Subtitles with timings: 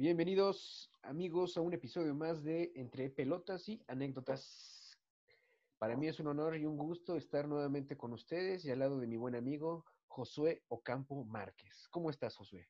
[0.00, 4.96] Bienvenidos amigos a un episodio más de Entre Pelotas y Anécdotas.
[5.76, 9.00] Para mí es un honor y un gusto estar nuevamente con ustedes y al lado
[9.00, 11.88] de mi buen amigo Josué Ocampo Márquez.
[11.90, 12.68] ¿Cómo estás, Josué?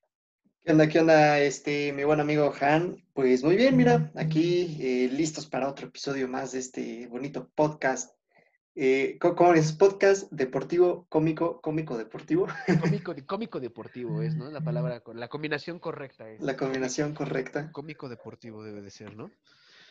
[0.62, 2.96] ¿Qué onda, qué onda, este, mi buen amigo Han?
[3.12, 8.17] Pues muy bien, mira, aquí eh, listos para otro episodio más de este bonito podcast
[8.80, 9.72] eh, ¿Cómo es?
[9.72, 12.46] Podcast deportivo, cómico, cómico deportivo.
[12.80, 14.52] Cómico, cómico deportivo es, ¿no?
[14.52, 16.40] La palabra, la combinación correcta es.
[16.40, 17.72] La combinación correcta.
[17.72, 19.32] Cómico deportivo debe de ser, ¿no?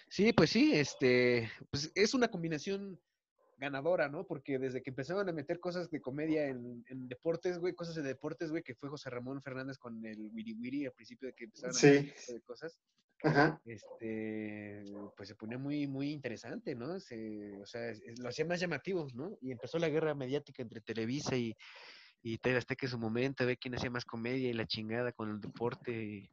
[0.08, 2.98] Sí, pues sí, este, pues es una combinación
[3.58, 4.26] ganadora, ¿no?
[4.26, 8.52] Porque desde que empezaron a meter cosas de comedia en, deportes, güey, cosas de deportes,
[8.52, 11.76] güey, que fue José Ramón Fernández con el Wiri Wiri al principio de que empezaron
[11.76, 12.80] a meter cosas.
[13.24, 13.60] Ajá.
[13.66, 14.84] Este,
[15.16, 16.96] pues se ponía muy, muy interesante, ¿no?
[16.96, 19.38] o sea, lo hacía más llamativo, ¿no?
[19.42, 21.56] Y empezó la guerra mediática entre Televisa y,
[22.22, 25.30] y TV Azteca en su momento, ve quién hacía más comedia y la chingada con
[25.30, 25.92] el deporte.
[25.92, 26.30] Y,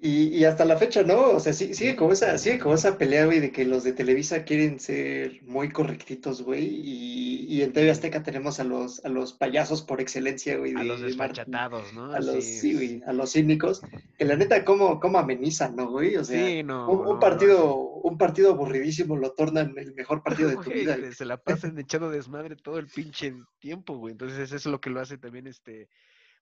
[0.00, 1.30] y, hasta la fecha, ¿no?
[1.30, 3.94] O sea, sí, sigue como esa, sigue como esa pelea, güey, de que los de
[3.94, 9.08] Televisa quieren ser muy correctitos, güey, y, y en TV Azteca tenemos a los, a
[9.08, 10.74] los payasos por excelencia, güey.
[10.74, 12.12] a los desmachatados, ¿no?
[12.12, 13.80] A los, sí, güey, a los cínicos,
[14.18, 16.16] que la neta, ¿cómo, cómo amenizan, no, güey?
[16.16, 20.98] O sea, un, partido, un partido aburridísimo lo tornan el mejor partido de tu vida.
[21.12, 24.90] Se la pasan echando desmadre todo el pinche tiempo, güey, entonces eso es lo que
[24.90, 25.88] lo hace también, este,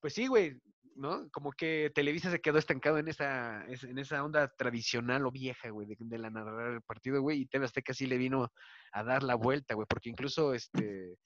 [0.00, 0.56] pues sí, güey,
[0.96, 1.28] ¿no?
[1.30, 5.86] Como que Televisa se quedó estancado en esa, en esa onda tradicional o vieja, güey,
[5.98, 8.52] de, la narrar el partido, güey, y TV Azteca sí le vino
[8.92, 11.18] a dar la vuelta, güey, porque incluso este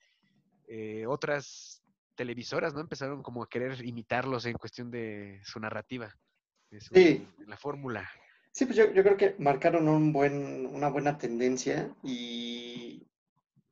[0.69, 1.83] eh, otras
[2.15, 2.81] televisoras, ¿no?
[2.81, 6.13] Empezaron como a querer imitarlos en cuestión de su narrativa,
[6.71, 7.29] de, sí.
[7.47, 8.09] la fórmula.
[8.53, 13.07] Sí, pues yo, yo, creo que marcaron un buen, una buena tendencia y,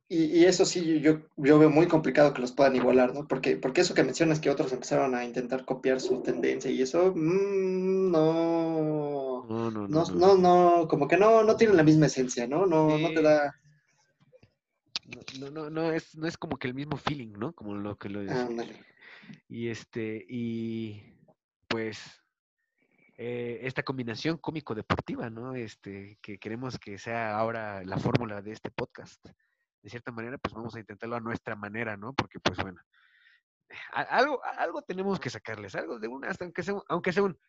[0.07, 3.27] y, eso sí, yo, yo veo muy complicado que los puedan igualar, ¿no?
[3.27, 7.11] Porque, porque eso que mencionas que otros empezaron a intentar copiar su tendencia y eso,
[7.15, 12.67] mm, no, no, no, no, no, como que no, no tienen la misma esencia, ¿no?
[12.67, 13.55] No, no te da...
[15.39, 17.53] No, no, no, es, no es como que el mismo feeling, ¿no?
[17.53, 18.31] Como lo que lo es.
[19.49, 21.01] Y este, y
[21.67, 21.99] pues
[23.17, 25.55] eh, esta combinación cómico-deportiva, ¿no?
[25.55, 29.25] Este, que queremos que sea ahora la fórmula de este podcast
[29.85, 32.11] de cierta manera, pues vamos a intentarlo a nuestra manera, ¿no?
[32.15, 32.81] Porque, pues bueno,
[33.91, 37.39] algo, algo tenemos que sacarles, algo de una, hasta aunque sea, aunque sea un...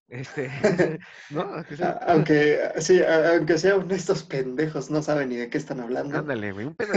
[0.08, 0.52] Este,
[1.32, 1.64] ¿no?
[2.06, 6.20] Aunque, sí, aunque sea estos pendejos, no saben ni de qué están hablando.
[6.20, 6.94] Ándale, güey, un pedo.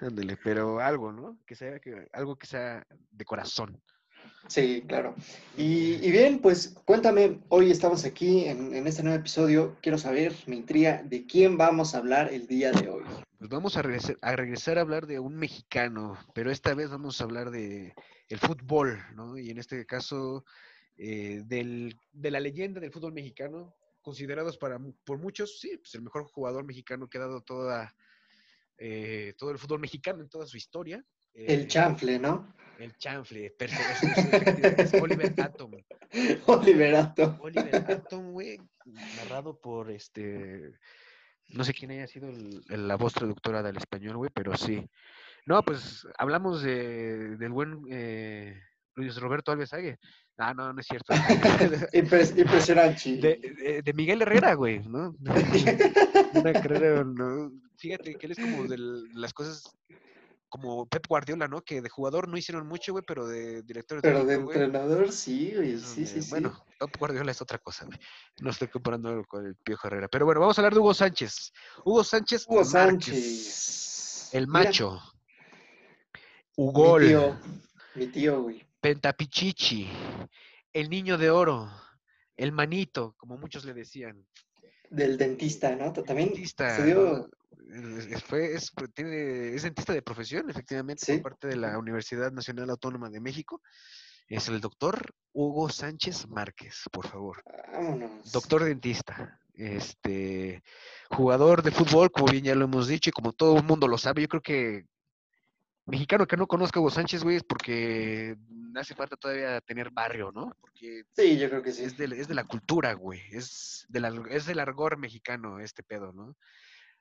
[0.00, 1.40] Ándale, pero algo, ¿no?
[1.44, 3.82] Que sea que, algo que sea de corazón.
[4.46, 5.14] Sí, claro.
[5.56, 9.76] Y, bien, pues cuéntame, hoy estamos aquí en, este nuevo episodio.
[9.82, 13.04] Quiero saber, me intriga, de quién vamos a hablar el día de hoy.
[13.38, 17.20] Pues vamos a regresar, a regresar a hablar de un mexicano, pero esta vez vamos
[17.20, 17.94] a hablar de
[18.28, 19.38] el fútbol, ¿no?
[19.38, 20.44] Y en este caso,
[20.96, 26.02] eh, del, de la leyenda del fútbol mexicano, considerados para, por muchos, sí, pues el
[26.02, 27.94] mejor jugador mexicano que ha dado toda,
[28.78, 31.04] eh, todo el fútbol mexicano en toda su historia.
[31.34, 32.54] El eh, chanfle, ¿no?
[32.78, 35.72] El chanfle, es, Oliver Atom.
[36.46, 37.38] Oliver Atom.
[37.40, 38.60] Oliver Atom, güey,
[39.16, 40.72] narrado por este,
[41.48, 42.30] no sé quién haya sido
[42.68, 44.88] la voz traductora del español, güey, pero sí.
[45.46, 48.60] No, pues hablamos de, del buen eh,
[48.94, 49.98] Luis Roberto Alves Ague.
[50.36, 51.14] Ah, no, no es cierto.
[51.92, 53.16] impresionante.
[53.16, 55.16] De, de, Miguel Herrera, güey, ¿no?
[56.34, 57.50] Una carrera, ¿no?
[57.76, 58.76] Fíjate que él es como de
[59.14, 59.64] las cosas
[60.48, 61.62] como Pep Guardiola, ¿no?
[61.62, 64.00] Que de jugador no hicieron mucho, güey, pero de director.
[64.02, 66.30] Pero de entrenador sí, güey, sí, sí, sí.
[66.30, 67.98] Bueno, Pep Guardiola es otra cosa, güey.
[68.40, 70.08] No estoy comparando con el Pío Herrera.
[70.08, 71.52] Pero bueno, vamos a hablar de Hugo Sánchez.
[71.84, 72.46] Hugo Sánchez.
[72.48, 74.30] Hugo Sánchez.
[74.32, 75.00] El macho.
[76.56, 76.98] Hugo.
[76.98, 77.40] Mi tío,
[77.94, 78.66] mi tío, güey.
[78.80, 79.88] Pentapichichi.
[80.72, 81.70] El niño de oro.
[82.36, 84.24] El manito, como muchos le decían.
[84.90, 85.92] Del dentista, ¿no?
[85.92, 86.96] También dentista, es,
[88.26, 93.10] fue, es, tiene, es dentista de profesión, efectivamente, por parte de la Universidad Nacional Autónoma
[93.10, 93.62] de México.
[94.26, 97.42] Es el doctor Hugo Sánchez Márquez, por favor.
[98.32, 99.40] Doctor dentista.
[99.54, 100.62] Este
[101.10, 103.98] jugador de fútbol, como bien ya lo hemos dicho, y como todo el mundo lo
[103.98, 104.86] sabe, yo creo que
[105.86, 108.36] mexicano que no conozca a Hugo Sánchez, güey, es porque
[108.76, 110.54] hace falta todavía tener barrio, ¿no?
[110.60, 111.84] Porque sí, yo creo que sí.
[111.84, 113.20] Es de, es de la cultura, güey.
[113.32, 116.36] Es, de la, es del argor mexicano este pedo, ¿no?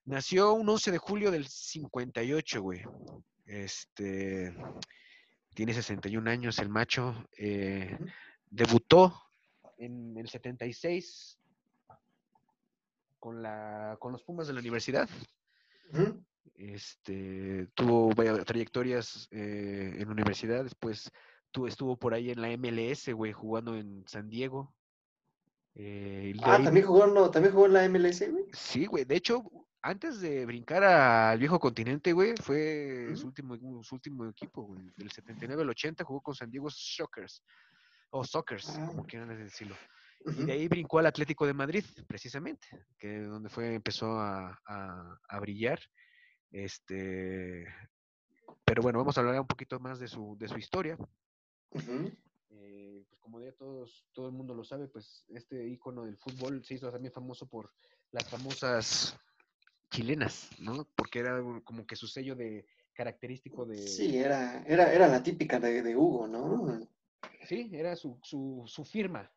[0.07, 2.81] Nació un 11 de julio del 58, güey.
[3.45, 4.56] Este,
[5.54, 7.27] tiene 61 años el macho.
[7.38, 7.98] Eh,
[8.50, 9.21] debutó
[9.77, 11.38] en el 76
[13.19, 15.09] con, la, con los Pumas de la universidad.
[16.56, 18.15] Este, tuvo
[18.45, 21.12] trayectorias eh, en universidad, después
[21.51, 24.74] tú estuvo por ahí en la MLS, güey, jugando en San Diego.
[25.75, 28.45] Eh, ah, ¿también jugó, no, ¿también jugó en la MLS, güey?
[28.53, 29.03] Sí, güey.
[29.03, 29.44] De hecho,
[29.88, 34.92] antes de brincar al viejo continente, güey, fue su, último, su último equipo, güey.
[34.98, 37.42] Del 79 al 80 jugó con San Diego Shockers.
[38.10, 39.06] O Sockers, como ah.
[39.07, 39.78] quieran decirlo.
[40.25, 42.68] Y de ahí brincó al Atlético de Madrid, precisamente,
[42.98, 45.80] que es donde fue, empezó a, a, brillar.
[46.51, 47.66] Este,
[48.66, 50.98] pero bueno, vamos a hablar un poquito más de su, de su historia.
[51.72, 56.66] Eh, pues como ya todos, todo el mundo lo sabe, pues este icono del fútbol
[56.66, 57.72] se hizo también famoso por
[58.12, 59.18] las famosas
[59.98, 60.88] chilenas, ¿no?
[60.96, 63.80] Porque era como que su sello de característico de...
[63.80, 66.88] Sí, era, era, era la típica de, de Hugo, ¿no?
[67.48, 69.32] Sí, era su, su, su firma.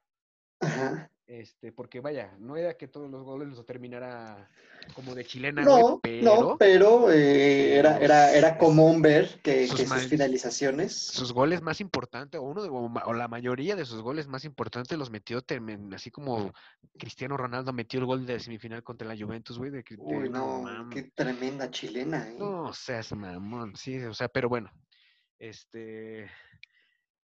[0.60, 1.09] Ajá.
[1.30, 4.50] Este, porque vaya, no era que todos los goles los terminara
[4.96, 9.88] como de chilena, no, pero, no, pero eh, era, era, era común ver que sus,
[10.08, 10.92] finalizaciones.
[10.92, 14.98] Sus goles más importantes, o uno de, o la mayoría de sus goles más importantes
[14.98, 15.40] los metió
[15.94, 16.52] así como
[16.98, 19.70] Cristiano Ronaldo metió el gol de semifinal contra la Juventus, güey.
[19.70, 22.34] De, Uy, no, qué tremenda chilena, ¿eh?
[22.36, 24.72] No, o sea, es mamón, sí, o sea, pero bueno,
[25.38, 26.28] este.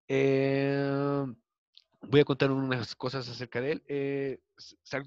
[0.07, 1.25] Eh,
[2.07, 3.83] voy a contar unas cosas acerca de él.
[3.87, 4.39] Eh,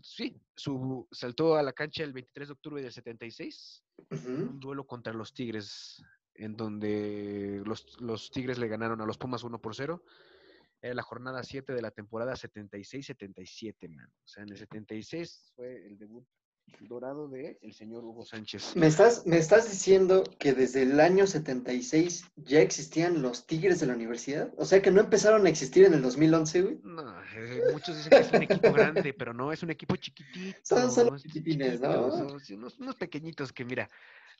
[0.02, 5.12] sí, su, saltó a la cancha el 23 de octubre del 76, un duelo contra
[5.12, 6.02] los Tigres,
[6.34, 10.02] en donde los, los, Tigres le ganaron a los Pumas 1 por 0.
[10.80, 14.08] Era la jornada 7 de la temporada 76-77, man.
[14.24, 16.24] O sea, en el 76 fue el debut
[16.80, 18.76] dorado de el señor Hugo Sánchez.
[18.76, 23.86] ¿Me estás, ¿Me estás diciendo que desde el año 76 ya existían los Tigres de
[23.86, 24.52] la universidad?
[24.56, 26.78] O sea, que no empezaron a existir en el 2011, güey.
[26.82, 30.58] No, eh, muchos dicen que es un equipo grande, pero no, es un equipo chiquitito.
[30.62, 32.06] Son, son chiquitines, ¿no?
[32.06, 33.88] unos, unos, pequeñitos que, mira,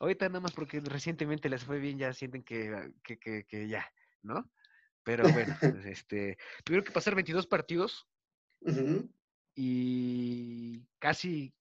[0.00, 3.86] ahorita nada más porque recientemente les fue bien, ya sienten que, que, que, que ya,
[4.22, 4.50] ¿no?
[5.02, 8.06] Pero bueno, este, tuvieron que pasar 22 partidos
[9.54, 11.54] y casi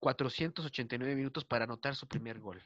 [0.00, 2.62] 489 minutos para anotar su primer gol.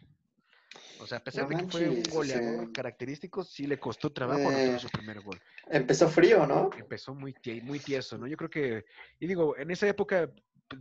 [1.00, 4.80] O sea, a pesar de que fue un goleador característico, sí le costó trabajo anotar
[4.80, 5.40] su primer gol.
[5.68, 6.70] Empezó frío, ¿no?
[6.76, 8.26] Empezó muy, muy tieso, ¿no?
[8.26, 8.84] Yo creo que,
[9.18, 10.30] y digo, en esa época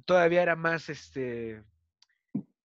[0.06, 1.64] todavía era más, este,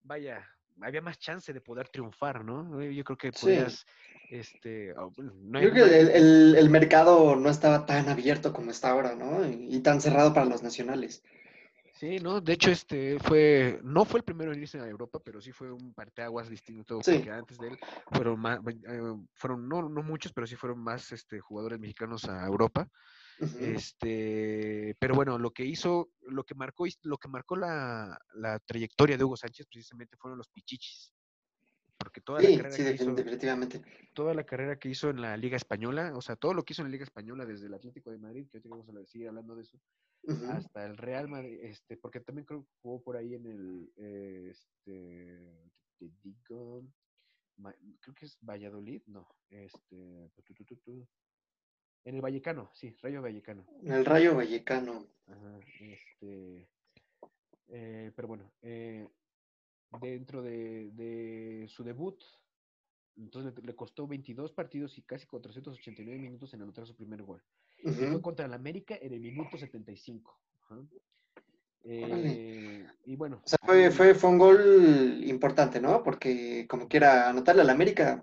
[0.03, 0.45] vaya,
[0.81, 2.83] había más chance de poder triunfar, ¿no?
[2.83, 3.87] Yo creo que podías,
[4.31, 4.93] este...
[4.95, 9.15] Oh, no Yo creo que el, el, mercado no estaba tan abierto como está ahora,
[9.15, 9.49] ¿no?
[9.49, 11.23] y tan cerrado para los nacionales.
[11.95, 15.41] Sí, no, de hecho, este fue, no fue el primero en irse a Europa, pero
[15.41, 17.79] sí fue un parteaguas distinto, porque antes de él
[18.11, 19.01] fueron más, eh,
[19.33, 22.89] fueron no, no muchos, pero sí fueron más este, jugadores mexicanos a Europa.
[23.61, 29.17] Este, pero bueno, lo que hizo, lo que marcó, lo que marcó la, la trayectoria
[29.17, 31.13] de Hugo Sánchez precisamente fueron los pichichis
[31.97, 33.83] porque toda la carrera que hizo, definitivamente.
[34.13, 36.83] toda la carrera que hizo en la Liga Española, o sea, todo lo que hizo
[36.83, 39.55] en la Liga Española desde el Atlético de Madrid, que hoy vamos a seguir hablando
[39.55, 39.79] de eso,
[40.51, 43.93] hasta el Real Madrid, este, porque también creo que jugó por ahí en el,
[44.51, 46.85] este, te digo,
[48.01, 50.31] creo que es Valladolid, no, este,
[52.07, 53.67] en el Vallecano, sí, Rayo Vallecano.
[53.83, 55.07] En el Rayo Vallecano.
[55.27, 56.69] Ajá, este,
[57.69, 59.09] eh, pero bueno, eh,
[60.01, 62.23] dentro de, su debut.
[63.17, 67.43] Entonces le, costó 22 partidos y casi 489 minutos en anotar su primer gol.
[67.93, 70.39] Fue contra el América en el minuto 75.
[71.85, 73.43] Eh, y bueno.
[73.45, 76.03] O sea, fue, fue, fue, un gol importante, ¿no?
[76.03, 78.23] Porque como quiera anotarle al América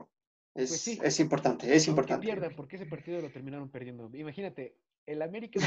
[0.55, 2.25] es, pues es importante, es importante.
[2.25, 4.09] pierda, porque ese partido lo terminaron perdiendo.
[4.13, 5.59] Imagínate, el América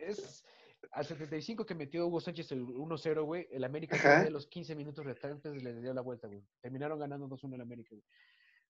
[0.00, 0.44] es
[0.90, 5.04] al 75 que metió Hugo Sánchez el 1-0, güey, el América de los 15 minutos
[5.04, 6.42] restantes le dio la vuelta, güey.
[6.60, 8.04] Terminaron ganando 2-1 el América, güey.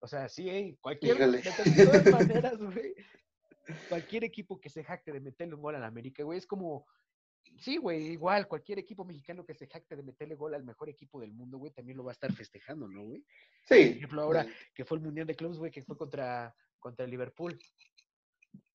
[0.01, 2.95] O sea, sí, eh, cualquier, de todas maneras, güey,
[3.89, 6.87] cualquier equipo que se jacte de meterle un gol al América, güey, es como,
[7.59, 11.21] sí, güey, igual, cualquier equipo mexicano que se jacte de meterle gol al mejor equipo
[11.21, 13.25] del mundo, güey, también lo va a estar festejando, ¿no, güey?
[13.65, 13.87] Sí.
[13.87, 17.11] Por ejemplo, ahora que fue el Mundial de Clubs, güey, que fue contra, contra el
[17.11, 17.59] Liverpool.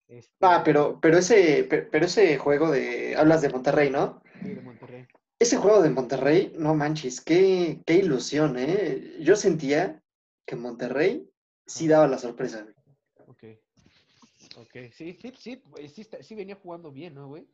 [0.08, 3.16] Este ah, pero, pero, ese, pero ese juego de.
[3.16, 4.22] Hablas de Monterrey, ¿no?
[4.42, 5.08] Sí, de Monterrey.
[5.40, 9.18] Ese juego de Monterrey, no manches, qué, qué ilusión, ¿eh?
[9.20, 10.02] Yo sentía
[10.46, 11.30] que Monterrey
[11.66, 12.66] sí daba la sorpresa.
[13.28, 13.44] Ok.
[14.58, 17.48] Ok, sí, sí, sí, sí, sí venía jugando bien, ¿no, güey?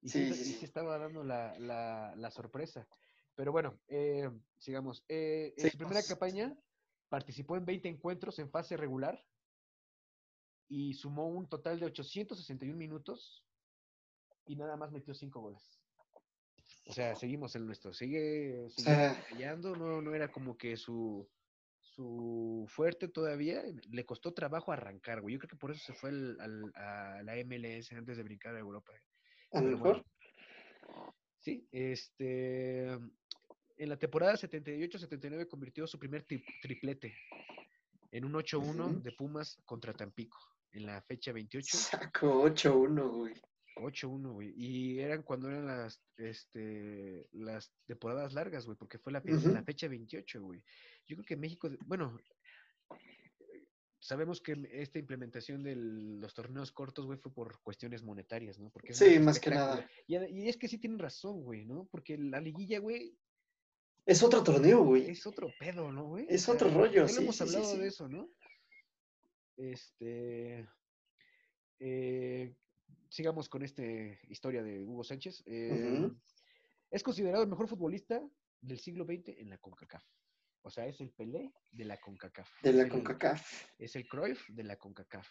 [0.00, 2.86] Y sí, sí, estaba dando la, la, la sorpresa.
[3.34, 5.04] Pero bueno, eh, sigamos.
[5.08, 6.56] Eh, en su primera campaña
[7.08, 9.24] participó en 20 encuentros en fase regular
[10.68, 13.44] y sumó un total de 861 minutos
[14.46, 15.80] y nada más metió 5 goles.
[16.86, 17.92] O sea, seguimos en nuestro.
[17.94, 21.26] Sigue, sigue fallando, no, no era como que su,
[21.94, 25.34] su fuerte todavía, le costó trabajo arrancar, güey.
[25.34, 28.54] Yo creo que por eso se fue al, al- a la MLS antes de brincar
[28.56, 28.92] a Europa.
[29.52, 30.04] A lo mejor.
[30.86, 31.14] bueno.
[31.38, 32.88] Sí, este.
[33.76, 37.14] En la temporada 78-79 convirtió su primer tri- triplete
[38.12, 39.02] en un 8-1 Ujú.
[39.02, 40.38] de Pumas contra Tampico.
[40.72, 43.34] En la fecha 28, Saco 8-1, güey.
[43.76, 44.52] 8-1, güey.
[44.56, 49.48] Y eran cuando eran las, este, las temporadas largas, güey, porque fue la, fe- Ujú.
[49.50, 50.62] la fecha 28, güey.
[51.06, 52.16] Yo creo que México, bueno,
[53.98, 58.70] sabemos que esta implementación de los torneos cortos, güey, fue por cuestiones monetarias, ¿no?
[58.70, 59.88] Porque Sí, más que nada.
[60.06, 61.86] Y, es que sí tienen razón, güey, ¿no?
[61.90, 63.16] Porque la liguilla, güey,
[64.06, 65.08] Es otro torneo, güey.
[65.10, 66.26] es otro pedo, ¿no, güey?
[66.28, 67.80] Es otro rollo, sí, hemos sí, sí, hablado sí.
[67.80, 68.28] de eso, ¿no?
[69.56, 70.68] Este.
[71.80, 72.54] eh,
[73.14, 73.82] sigamos con esta
[74.28, 75.44] historia de Hugo Sánchez.
[75.46, 76.10] Eh.
[76.90, 78.20] Es considerado el mejor futbolista
[78.60, 80.02] del siglo XX en la CONCACAF.
[80.62, 82.50] O sea, es el Pelé de la CONCACAF.
[82.62, 83.68] De es la el- CONCACAF.
[83.78, 85.28] Es el Cruyff de la CONCACAF.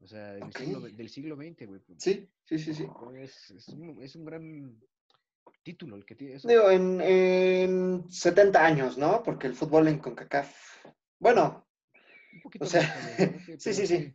[0.00, 1.80] O sea, del, siglo, del siglo XX, güey.
[1.98, 2.86] Sí, sí, sí, sí.
[3.16, 4.78] Es, es un, es un gran
[5.62, 6.34] título el que tiene.
[6.34, 6.48] eso.
[6.48, 9.22] Digo, en, en 70 años, ¿no?
[9.22, 10.84] Porque el fútbol en CONCACAF.
[11.20, 11.66] Bueno,
[12.34, 13.38] Un poquito O sea, más ¿no?
[13.58, 14.14] sí, sí, sí.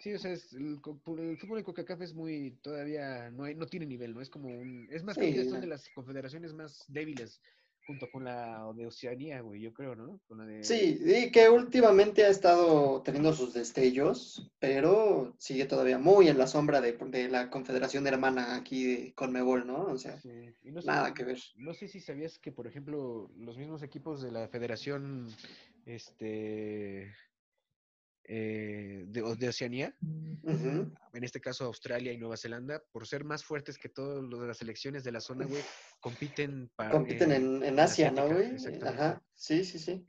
[0.00, 0.80] Sí, o sea, es el,
[1.18, 4.20] el fútbol en CONCACAF es muy, todavía no, hay, no tiene nivel, ¿no?
[4.22, 7.40] Es como un, es más, creo que Sí, son de las confederaciones más débiles,
[7.86, 10.20] junto con la de Oceanía, güey, yo creo, ¿no?
[10.26, 10.62] Con la de...
[10.64, 16.46] sí, y que últimamente ha estado teniendo sus destellos, pero sigue todavía muy en la
[16.46, 19.84] sombra de, de la confederación hermana aquí de Conmebol, ¿no?
[19.86, 21.38] O sea, Sí, no sé, nada que ver.
[21.56, 25.26] no sé si sabías que, por ejemplo, los mismos equipos de la Federación,
[25.86, 27.12] este,
[28.32, 29.92] eh, de, de Oceanía,
[31.12, 35.02] en este caso Australia y Nueva Zelanda, por ser más fuertes que todas las selecciones
[35.02, 35.62] de la zona, güey,
[35.98, 36.90] compiten para...
[36.92, 38.56] Compiten en, en Asia, ¿no, güey?
[38.88, 40.04] Ajá, sí, sí, sí.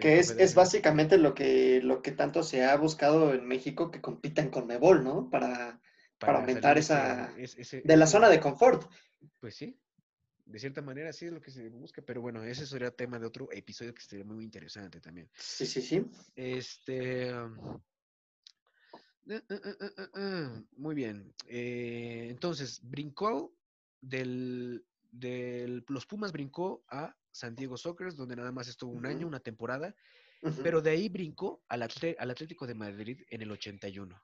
[0.00, 4.00] Que es, es básicamente lo que, lo que tanto se ha buscado en México, que
[4.00, 5.28] compitan con Mebol, ¿no?
[5.28, 5.78] Para,
[6.18, 8.90] para aumentar esa- ese- ese- de la zona de confort.
[9.40, 9.78] Pues sí,
[10.46, 13.26] de cierta manera sí es lo que se busca, pero bueno, ese sería tema de
[13.26, 15.28] otro episodio que sería muy interesante también.
[15.34, 16.04] Sí, sí, sí.
[16.34, 17.32] Este.
[17.34, 17.78] um,
[19.28, 19.76] eh, eh,
[20.14, 21.34] eh, Muy bien.
[21.48, 23.52] eh, entonces, brincó
[24.00, 25.84] del, del.
[25.88, 29.94] Los Pumas brincó a San Diego Soccer, donde nada más estuvo un año, una temporada,
[30.62, 34.20] pero de ahí brincó al, Atle- al Atlético de Madrid en el 81.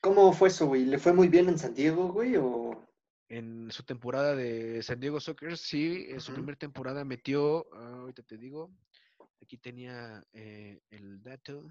[0.00, 0.84] ¿Cómo fue eso, güey?
[0.84, 2.36] ¿Le fue muy bien en San Diego, güey?
[2.36, 2.86] ¿O
[3.28, 6.34] En su temporada de San Diego Soccer, sí, en su Ujú.
[6.34, 8.70] primera temporada metió, ah, ahorita te digo,
[9.40, 11.70] aquí tenía eh, el dato.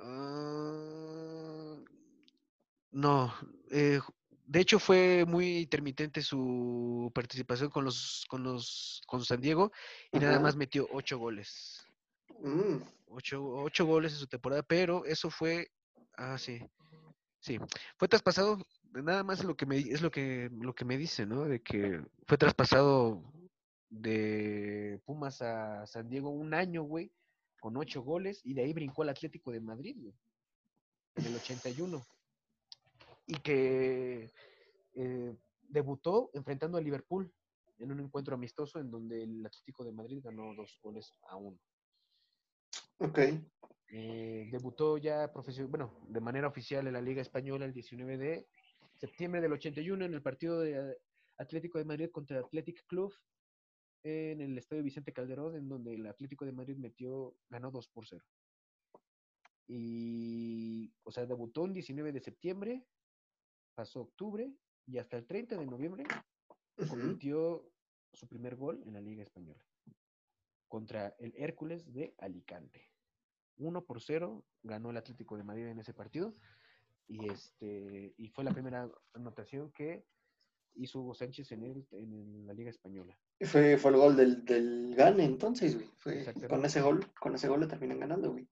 [0.00, 1.76] Ah,
[2.90, 3.34] no,
[3.70, 4.00] eh,
[4.46, 9.70] de hecho fue muy intermitente su participación con los, con los, con San Diego
[10.12, 11.84] y nada más metió ocho goles,
[12.40, 15.70] Mm, ocho, ocho goles en su temporada, pero eso fue,
[16.16, 16.60] ah, sí,
[17.40, 17.58] sí,
[17.98, 18.58] fue traspasado,
[18.92, 21.44] nada más lo que me, es lo que, lo que me dice, ¿no?
[21.44, 23.22] De que fue traspasado
[23.90, 27.12] de Pumas a San Diego un año, güey,
[27.60, 30.14] con ocho goles y de ahí brincó al Atlético de Madrid, güey,
[31.16, 32.04] en el 81.
[33.26, 34.32] Y que
[34.94, 37.32] eh, debutó enfrentando a Liverpool
[37.78, 41.58] en un encuentro amistoso en donde el Atlético de Madrid ganó dos goles a uno.
[42.98, 43.18] ok.
[43.90, 48.46] Eh, debutó ya profesio- bueno, de manera oficial en la Liga Española el 19 de
[48.98, 50.96] septiembre del 81 en el partido de eh,
[51.38, 53.14] Atlético de Madrid contra el Athletic Club
[54.02, 58.06] en el Estadio Vicente Calderón, en donde el Atlético de Madrid metió, ganó 2 por
[58.06, 58.24] 0.
[59.66, 62.86] Y, o sea, debutó el 19 de septiembre,
[63.74, 64.52] pasó octubre
[64.86, 66.04] y hasta el 30 de noviembre
[66.88, 67.70] convirtió
[68.12, 69.62] su primer gol en la Liga Española
[70.68, 72.90] contra el Hércules de Alicante.
[73.56, 76.36] 1 por 0 ganó el Atlético de Madrid en ese partido
[77.08, 80.04] y este y fue la primera anotación que
[80.74, 83.18] hizo Hugo Sánchez en, el, en la Liga Española.
[83.40, 85.88] Fue, fue el gol del, del Gane entonces, güey.
[85.96, 88.48] Fue, con ese gol, con ese gol le terminan ganando, güey.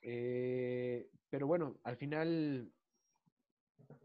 [0.00, 2.72] Eh, pero bueno, al final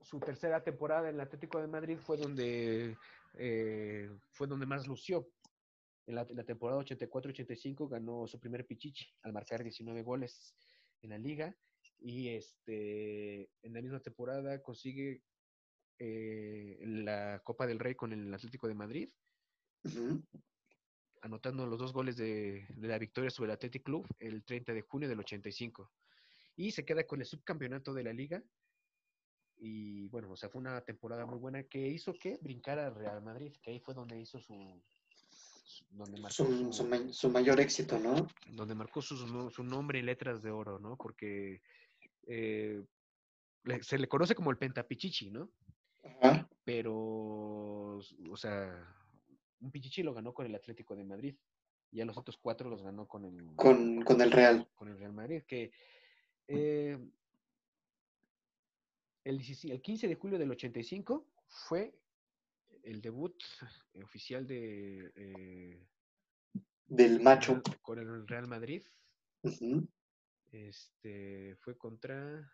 [0.01, 2.95] su tercera temporada en el Atlético de Madrid fue donde
[3.33, 5.29] eh, fue donde más lució.
[6.05, 10.55] En la, en la temporada 84-85 ganó su primer pichichi al marcar 19 goles
[11.01, 11.53] en la liga
[11.99, 15.23] y este en la misma temporada consigue
[15.99, 19.09] eh, la Copa del Rey con el Atlético de Madrid,
[21.21, 24.81] anotando los dos goles de, de la victoria sobre el Athletic Club el 30 de
[24.81, 25.91] junio del 85.
[26.55, 28.43] Y se queda con el subcampeonato de la liga.
[29.59, 33.23] Y bueno, o sea, fue una temporada muy buena que hizo que brincara al Real
[33.23, 34.53] Madrid, que ahí fue donde hizo su,
[35.89, 38.27] donde marcó Su, su, su ma- su mayor éxito, ¿no?
[38.51, 40.95] donde marcó su nombre en letras de oro, ¿no?
[40.95, 41.61] Porque
[42.27, 42.83] eh,
[43.81, 45.51] se le conoce como el Pentapichichi, ¿no?
[46.03, 46.47] Ajá.
[46.63, 48.85] Pero, o sea,
[49.61, 51.35] un Pichichi lo ganó con el Atlético de Madrid.
[51.91, 54.67] Y a los otros cuatro los ganó con el, Con, con el Real.
[54.75, 55.71] con el Real Madrid, que
[56.49, 56.97] eh,
[59.23, 61.97] el, 17 el 15 de julio del 85 fue
[62.83, 63.41] el debut
[64.03, 65.87] oficial de eh,
[66.87, 67.61] Del macho.
[67.81, 68.83] Con el Real Madrid.
[69.43, 69.87] Ujú.
[70.51, 72.51] Este fue contra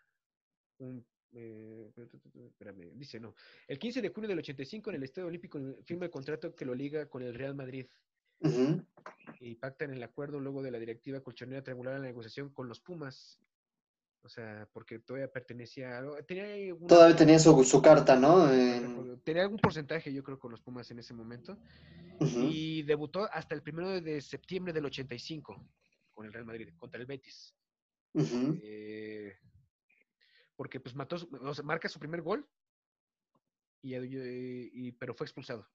[0.80, 1.92] un eh,
[2.36, 3.34] espérame, dice no.
[3.68, 6.76] El 15 de junio del 85 en el Estadio Olímpico firma el contrato que lo
[6.76, 7.88] liga con el Real Madrid
[8.40, 8.86] Ujú.
[9.40, 12.80] y pactan el acuerdo luego de la directiva colchonera triangular en la negociación con los
[12.82, 13.40] Pumas.
[14.22, 16.24] O sea, porque todavía pertenecía a...
[16.24, 18.48] Tenía ahí una- Todavía tenía su, su carta, ¿no?
[18.48, 21.58] recuerdo, Tenía algún porcentaje, yo creo, con los Pumas en ese momento.
[22.22, 25.66] Y debutó hasta el primero de septiembre del 85
[26.12, 27.54] con el Real Madrid, contra el Betis.
[28.62, 29.36] Eh,
[30.55, 32.48] porque pues mató, o sea, marca su primer gol,
[33.82, 35.67] y, y- y- pero fue expulsado.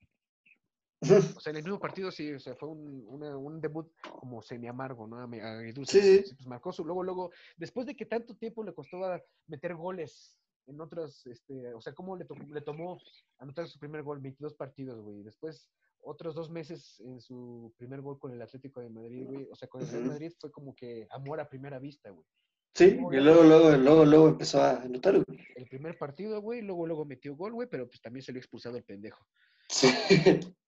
[1.37, 4.43] O sea, en el mismo partido sí, o sea, fue un, una- un debut como
[4.43, 5.19] semi amargo, ¿no?
[5.19, 6.01] Agridulce.
[6.25, 6.35] Sí.
[6.35, 8.99] Pues marcó su, luego, luego, después de que tanto tiempo le costó
[9.47, 13.01] meter goles en otros, este, o sea, cómo le, to- le tomó
[13.39, 15.23] anotar su primer gol, 22 partidos, güey.
[15.23, 15.69] Después,
[16.09, 19.47] otros dos meses en su primer gol con el Atlético de Madrid, güey.
[19.51, 20.11] O sea, con el Real Ujú.
[20.13, 22.27] Madrid fue como que amor a primera vista, güey.
[22.75, 25.39] Sí, y luego, luego, luego, luego empezó a anotar, güey.
[25.57, 28.77] El primer partido, güey, luego, luego metió gol, güey, pero pues también se le expulsado
[28.77, 29.27] el pendejo.
[29.69, 29.89] Sí.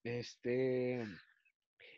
[0.02, 1.00] Este,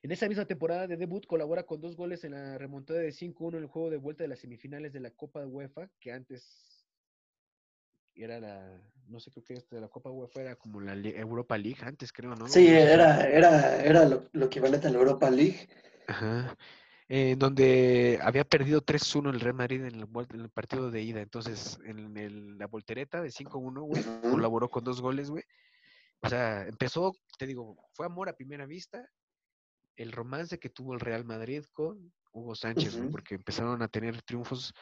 [0.03, 3.57] en esa misma temporada de debut colabora con dos goles en la remontada de 5-1
[3.57, 6.87] en el juego de vuelta de las semifinales de la Copa de UEFA, que antes
[8.15, 11.57] era la, no sé, creo que este de la Copa UEFA era como la Europa
[11.59, 12.49] League antes, creo, ¿no?
[12.49, 15.69] Sí, era, era, era lo, lo equivalente a la Europa League.
[16.07, 16.57] Ajá.
[17.09, 21.03] En donde había perdido 3-1 el Real Madrid en el, vuel- en el partido de
[21.03, 21.21] ida.
[21.21, 25.45] Entonces, en el- la voltereta de 5-1, güey, colaboró con dos goles, güey.
[26.21, 29.07] O sea, empezó, te digo, fue amor a primera vista.
[29.97, 33.13] El romance que tuvo el Real Madrid con Hugo Sánchez, güey, Ujú.
[33.13, 34.73] porque empezaron a tener triunfos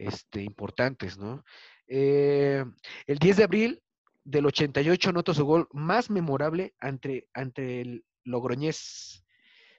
[0.00, 1.44] este, importantes, ¿no?
[1.86, 2.64] Eh,
[3.06, 3.82] el 10 de abril
[4.24, 9.24] del 88 anotó su gol más memorable ante, ante el Logroñés.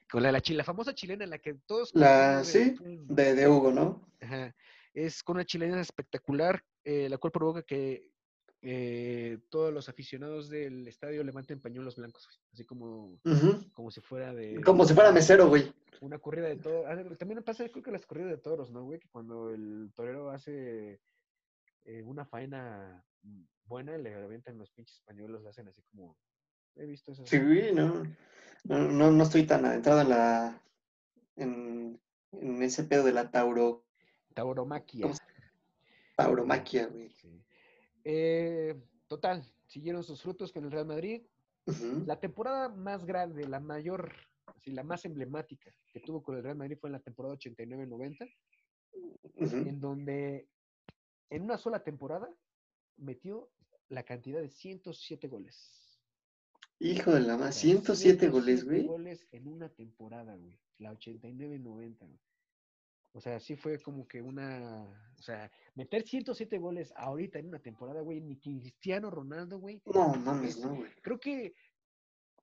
[0.09, 4.11] Con la, la, famosa chilena, la que todos La, sí, de, de Hugo, ¿no?
[4.19, 4.53] Ajá.
[4.93, 8.10] Es con una chilena espectacular, eh, la cual provoca que
[8.61, 13.19] eh, todos los aficionados del estadio levanten pañuelos blancos, güey, así como,
[13.73, 15.73] como si fuera de Como si fuera mesero, güey.
[16.01, 16.85] una corrida de toros.
[17.17, 18.99] También pasa, creo que las corridas de toros, ¿no, güey?
[18.99, 21.01] Que cuando el torero hace
[21.85, 23.03] eh, una faena
[23.65, 26.17] buena, le aventan los pinches pañuelos, le hacen así como...
[26.75, 27.25] He visto eso.
[27.25, 28.03] Sí, güey, no,
[28.63, 30.61] no, no, no estoy tan adentrado en la,
[31.35, 31.99] en,
[32.31, 33.85] en ese pedo de la tauro,
[34.33, 35.01] Tauromaquia.
[35.03, 35.21] ¿Cómo se
[36.15, 37.09] tauromaquia, güey.
[37.11, 37.43] Sí.
[38.03, 38.75] Eh,
[39.07, 41.21] total, siguieron sus frutos con el Real Madrid.
[41.65, 42.03] Ujú.
[42.05, 44.11] La temporada más grande, la mayor,
[44.47, 48.27] así, la más emblemática que tuvo con el Real Madrid fue en la temporada 89-90,
[49.35, 49.55] Ujú.
[49.55, 50.47] en donde
[51.29, 52.29] en una sola temporada
[52.97, 53.49] metió
[53.89, 55.99] la cantidad de 107 goles.
[56.79, 58.85] Hijo de la más, sea, 107 goles, güey.
[58.87, 60.57] goles en una temporada, güey.
[60.79, 62.19] La 89-90, güey.
[63.13, 64.83] O sea, sí fue como que una.
[65.19, 69.81] O sea, meter 107 goles ahorita en una temporada, güey, ni Cristiano Ronaldo, güey.
[69.85, 70.89] No mames, es- no, güey.
[71.01, 71.53] Creo que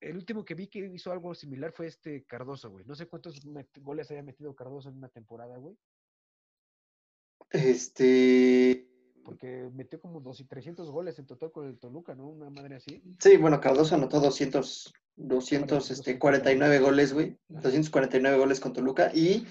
[0.01, 2.85] el último que vi que hizo algo similar fue este Cardoso, güey.
[2.85, 3.41] No sé cuántos
[3.81, 5.77] goles haya metido Cardoso en una temporada, güey.
[7.51, 8.87] Este,
[9.25, 12.29] Porque metió como dos y 300 goles en total con el Toluca, ¿no?
[12.29, 13.03] Una madre así.
[13.19, 17.37] sí, bueno, Cardoso anotó 200, 200, este, 49 goles, güey.
[17.49, 19.11] 249 goles con Toluca.
[19.15, 19.47] Y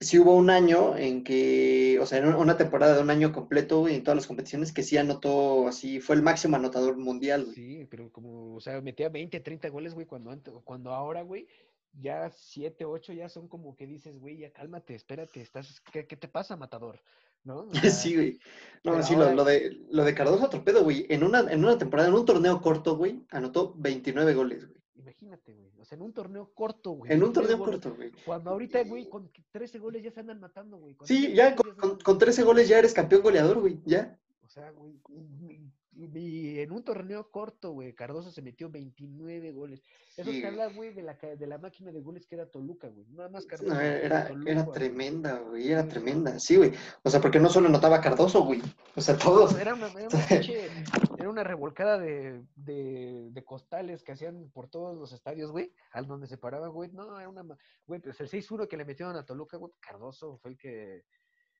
[0.00, 3.80] sí hubo un año en que, o sea, en una temporada de un año completo,
[3.80, 7.54] güey, en todas las competiciones, que sí anotó así, fue el máximo anotador mundial, güey.
[7.54, 11.48] Sí, pero como, o sea, metía 20, 30 goles, güey, cuando, antes, cuando ahora, güey,
[11.92, 16.16] ya 7, 8 ya son como que dices, güey, ya cálmate, espérate, estás, ¿qué, qué
[16.16, 17.00] te pasa, matador?
[17.44, 17.60] ¿No?
[17.60, 18.38] O sea, Sí, güey.
[18.84, 21.06] No, sí, lo, ahora- lo de, lo de Cardoso otro pedo, güey.
[21.08, 24.78] En una, en una temporada, en un torneo corto, güey, anotó 29 goles, güey.
[24.98, 27.12] Imagínate, güey, o sea, en un torneo corto, güey.
[27.12, 28.12] En un 29 torneo goles, corto, güey.
[28.24, 30.94] Cuando ahorita, güey, con 13 goles ya se andan matando, güey.
[30.94, 34.18] con Sí, 13 ya con, con, con 13 goles ya eres campeón goleador, güey, ya.
[34.44, 34.98] O sea, güey,
[36.06, 39.82] y, en un torneo corto, güey, Cardoso se metió 29 goles.
[40.16, 42.88] Eso Sí, te habla, güey, de la, de la máquina de goles que era Toluca,
[42.88, 43.06] güey.
[43.10, 43.74] Nada más Cardoso.
[43.74, 46.38] No, era, Toluca, era tremenda, güey, era tremenda.
[46.38, 46.72] Sí, güey.
[47.02, 48.62] O sea, porque no solo anotaba Cardoso, güey.
[48.96, 49.56] O sea, todos.
[49.58, 50.68] Era una, era una pinche-
[51.18, 56.06] era una revolcada de, de, de costales que hacían por todos los estadios, güey, al
[56.06, 57.42] donde se paraba, güey, no, era una,
[57.86, 61.04] güey, pues el 6-1 que le metieron a Toluca, güey, Cardoso fue el que,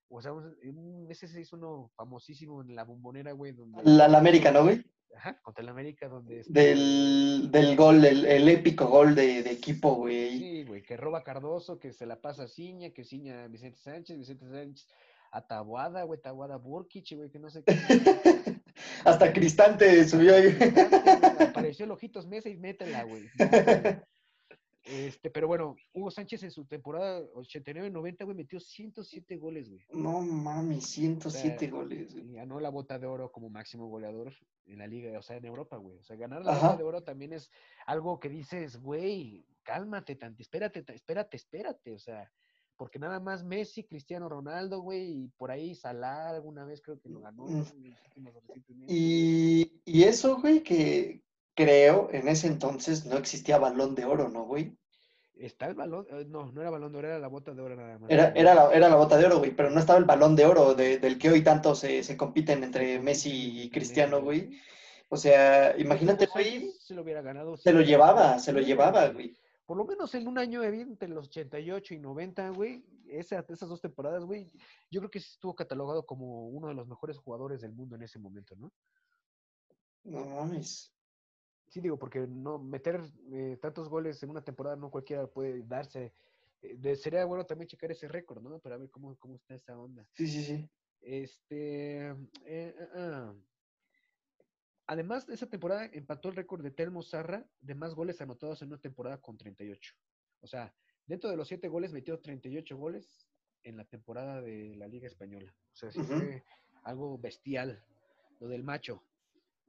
[0.08, 4.64] o sea, un, ese 6-1 famosísimo en la bombonera, güey, donde, La, la América, ¿no,
[4.64, 4.82] güey?
[5.16, 9.94] ajá, contra el América, donde, Del, del gol, el, el épico gol de, de equipo,
[9.94, 10.38] güey.
[10.38, 13.78] sí, güey, que roba Cardoso, que se la pasa a Ciña, que Ciña a Vicente
[13.80, 14.86] Sánchez, Vicente Sánchez
[15.30, 17.74] a Tabuada, güey, Tabuada a Burkic, güey, que no sé qué.
[19.04, 20.56] Hasta Cristante subió ahí.
[21.40, 23.24] Apareció el Ojitos Mesa y métela, güey.
[24.90, 29.84] Este, pero bueno, Hugo Sánchez en su temporada 89-90, güey, metió 107 goles, güey.
[29.92, 32.30] No mames, 107 goles, güey.
[32.30, 34.32] Y ganó la bota de oro como máximo goleador
[34.66, 35.98] en la liga, o sea, en Europa, güey.
[35.98, 36.68] O sea, ganar la Ajá.
[36.68, 37.50] bota de oro también es
[37.86, 42.30] algo que dices, güey, cálmate, tanto, espérate, espérate, espérate, o sea,
[42.76, 47.08] porque nada más Messi, Cristiano Ronaldo, güey, y por ahí Salah alguna vez creo que
[47.08, 47.46] lo ganó.
[47.46, 47.64] Mm.
[48.86, 51.22] Y, y eso, güey, que
[51.58, 54.78] creo en ese entonces no existía balón de oro, ¿no, güey?
[55.34, 57.74] Está el balón, eh, no, no era balón de oro, era la bota de oro
[57.74, 58.08] nada más.
[58.10, 60.46] Era, era, la, era la bota de oro, güey, pero no estaba el balón de
[60.46, 64.58] oro de- del que hoy tanto se, se compiten entre Messi y Cristiano, güey.
[65.08, 67.56] O sea, imagínate, güey, Se lo hubiera ganado.
[67.56, 69.36] se lo llevaba, se lo llevaba, güey.
[69.66, 73.80] Por lo menos en un año, entre los 88 y 90, güey, esa- esas dos
[73.80, 74.48] temporadas, güey,
[74.90, 78.02] yo creo que sí estuvo catalogado como uno de los mejores jugadores del mundo en
[78.02, 78.72] ese momento, ¿no?
[80.04, 80.92] No mames.
[81.68, 83.00] Sí, digo, porque no meter
[83.30, 86.12] eh, tantos goles en una temporada no cualquiera puede darse.
[86.62, 88.58] Eh, sería bueno también checar ese récord, ¿no?
[88.58, 90.08] Para ver cómo, cómo está esa onda.
[90.14, 90.68] Sí, sí, sí.
[91.00, 92.08] Este.
[92.44, 93.34] eh, ah, ah.
[94.86, 98.68] Además, de esa temporada empató el récord de Telmo Zarra de más goles anotados en
[98.68, 99.94] una temporada con 38.
[100.40, 100.74] O sea,
[101.06, 103.28] dentro de los siete goles metió 38 goles
[103.64, 105.54] en la temporada de la Liga Española.
[105.74, 106.42] O sea, sí fue
[106.84, 107.84] algo bestial
[108.40, 109.02] lo del macho.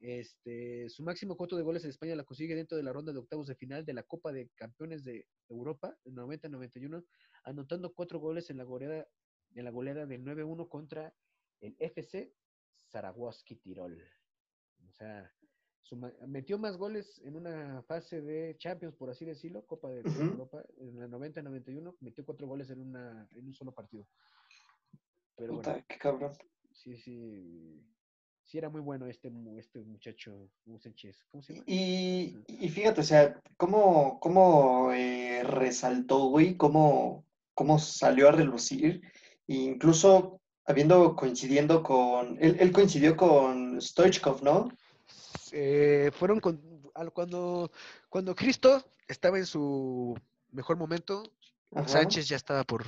[0.01, 3.19] Este, su máximo coto de goles en España la consigue dentro de la ronda de
[3.19, 7.05] octavos de final de la Copa de Campeones de Europa en 90-91,
[7.43, 9.07] anotando cuatro goles en la goleada,
[9.55, 11.13] en la goleada del 9-1 contra
[11.59, 12.33] el FC
[12.89, 14.01] Zaragoza Tirol.
[14.87, 15.29] O sea,
[16.27, 20.01] metió más goles en una fase de Champions, por así decirlo, Copa de.
[20.01, 24.07] Europa, en la 90-91, metió cuatro goles en, una, en un solo partido.
[25.35, 26.33] Pero bueno, qué cabrón.
[26.71, 27.85] sí, sí,
[28.49, 31.23] sí era muy bueno este, este muchacho, Hugo Sánchez.
[31.29, 31.65] ¿Cómo se llama?
[31.67, 39.01] Y, y fíjate, o sea, cómo, cómo eh, resaltó, güey, cómo, cómo salió a relucir,
[39.47, 44.69] e incluso habiendo coincidiendo con, él, él coincidió con Stoichkov, ¿no?
[45.51, 46.59] Eh, fueron con,
[47.13, 47.71] cuando,
[48.09, 50.17] cuando Cristo estaba en su
[50.51, 51.21] mejor momento,
[51.75, 51.87] Ajá.
[51.87, 52.83] Sánchez ya estaba por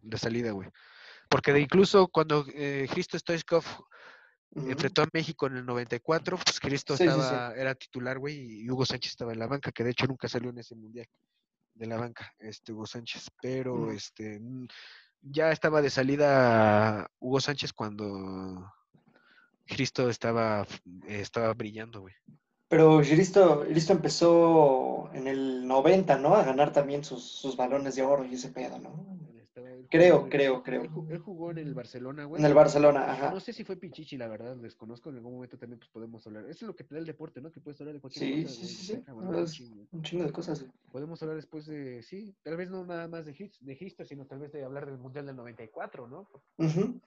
[0.00, 0.70] de salida, güey.
[1.28, 3.64] Porque de incluso cuando eh, Cristo Stoichkov
[4.64, 7.20] Enfrentó a México en el 94, pues Cristo Sí, sí, sí.
[7.20, 10.28] estaba, era titular, güey, y Hugo Sánchez estaba en la banca, que de hecho nunca
[10.28, 11.06] salió en ese mundial
[11.74, 13.28] de la banca, este Hugo Sánchez.
[13.40, 13.90] Pero Mm.
[13.90, 14.66] este mm,
[15.22, 18.72] ya estaba de salida Hugo Sánchez cuando
[19.66, 20.66] Cristo estaba,
[21.06, 22.14] estaba brillando, güey.
[22.68, 26.34] Pero Cristo, Cristo empezó en el 90, ¿no?
[26.34, 29.18] A ganar también sus, sus balones de oro y ese pedo, ¿no?
[29.90, 30.82] Creo, creo, creo.
[30.82, 32.40] Él, ju- él jugó en el Barcelona, güey.
[32.40, 33.30] En el Barcelona, ajá.
[33.30, 35.10] No sé si fue Pichichi, la verdad, desconozco.
[35.10, 36.44] En algún momento también pues, podemos hablar.
[36.44, 37.50] Eso es lo que te da el deporte, ¿no?
[37.52, 38.54] Que puedes hablar de cualquier Sí, cosa.
[38.54, 39.02] sí, sí, sí.
[39.06, 39.86] un chingo.
[39.92, 40.64] un chingo de cosas.
[40.90, 44.38] Podemos hablar después de, sí, tal vez no nada más de, Hits- de sino tal
[44.40, 46.28] vez de hablar del Mundial del 94, ¿no?
[46.58, 47.00] Ujú.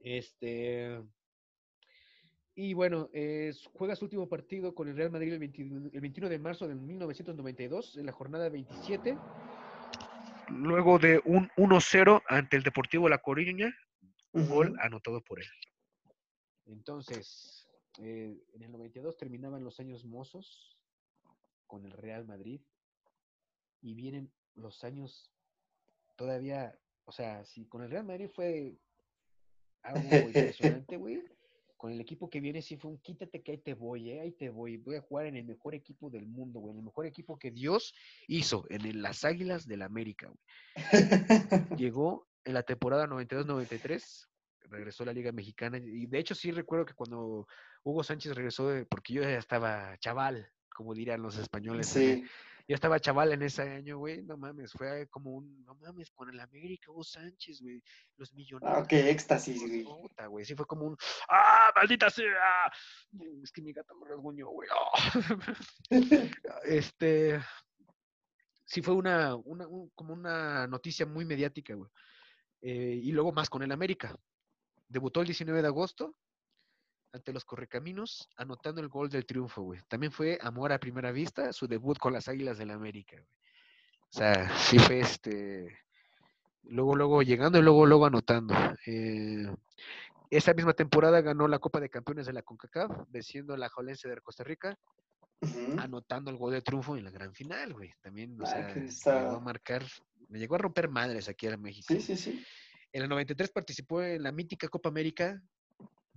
[0.00, 1.00] Este.
[2.54, 6.28] Y bueno, eh, juega su último partido con el Real Madrid el, 21 el 21
[6.28, 9.16] de marzo de 1992, en la jornada 27.
[10.50, 13.74] Luego de un 1-0 ante el Deportivo La Coruña,
[14.32, 14.80] gol Ujú.
[14.80, 15.48] anotado por él.
[16.66, 20.78] Entonces, eh, en el 92 terminaban los años mozos
[21.66, 22.60] con el Real Madrid
[23.80, 25.30] y vienen los años
[26.16, 28.76] todavía, o sea, si con el Real Madrid fue
[29.82, 31.22] algo impresionante, güey,
[31.78, 34.32] con el equipo que viene sí fue un quítate que ahí te voy, eh, ahí
[34.32, 37.06] te voy, voy a jugar en el mejor equipo del mundo, güey, en el mejor
[37.06, 37.94] equipo que Dios
[38.26, 40.38] hizo, en el- las Águilas del América, güey
[41.78, 44.28] llegó en la temporada 92-93,
[44.70, 47.46] regresó a la Liga Mexicana y de hecho sí recuerdo que cuando
[47.84, 52.24] Hugo Sánchez regresó, de- porque yo ya estaba chaval, como dirían los españoles, Sí.
[52.68, 56.28] Yo estaba chaval en ese año, güey, no mames, fue como un, no mames, con
[56.28, 57.82] el América, Hugo Sánchez, güey,
[58.18, 58.84] los millonarios.
[58.84, 59.84] Ah, qué éxtasis, güey.
[59.84, 60.96] Puta, güey, sí fue como un,
[61.30, 62.70] ¡ah, maldita sea!
[63.42, 64.68] Es que mi gato me rasguñó, güey.
[64.70, 65.56] ¡ah!
[66.64, 67.40] este,
[68.66, 71.90] sí fue una, una un- como una noticia muy mediática, güey.
[72.60, 74.14] Eh, y luego más con el América.
[74.88, 76.16] Debutó el 19 de agosto
[77.12, 79.80] ante los Correcaminos, anotando el gol del triunfo, güey.
[79.88, 83.28] También fue amor a primera vista, su debut con las Águilas del la América, güey.
[84.10, 85.78] O sea, sí fue este.
[86.64, 88.54] Luego, luego llegando y luego, luego anotando.
[88.86, 89.46] Eh,
[90.30, 94.08] esa misma temporada ganó la Copa de Campeones de la CONCACAF, venciendo a la Jolense
[94.08, 94.78] de Costa Rica,
[95.78, 97.92] anotando el gol de triunfo en la gran final, güey.
[98.02, 99.84] También, o Ah, sea, que llegó está- a marcar,
[100.28, 101.86] me llegó a romper madres aquí en México.
[101.94, 102.44] Sí, sí, sí.
[102.92, 105.40] En el 93 participó en la mítica Copa América.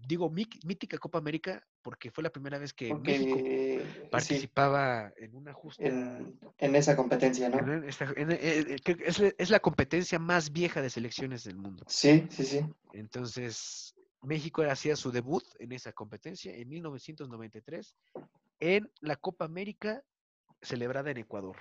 [0.07, 5.53] Digo mítica Copa América porque fue la primera vez que México sí, participaba en una
[5.53, 5.83] justa.
[5.83, 7.59] en, en esa competencia, ¿no?
[7.59, 11.57] en esta- en- eh, eh, es, la- es la competencia más vieja de selecciones del
[11.57, 11.83] mundo.
[11.87, 12.65] Sí, sí, sí.
[12.93, 17.95] Entonces, México hacía su debut en esa competencia en 1993
[18.59, 20.03] en la Copa América
[20.61, 21.57] celebrada en Ecuador.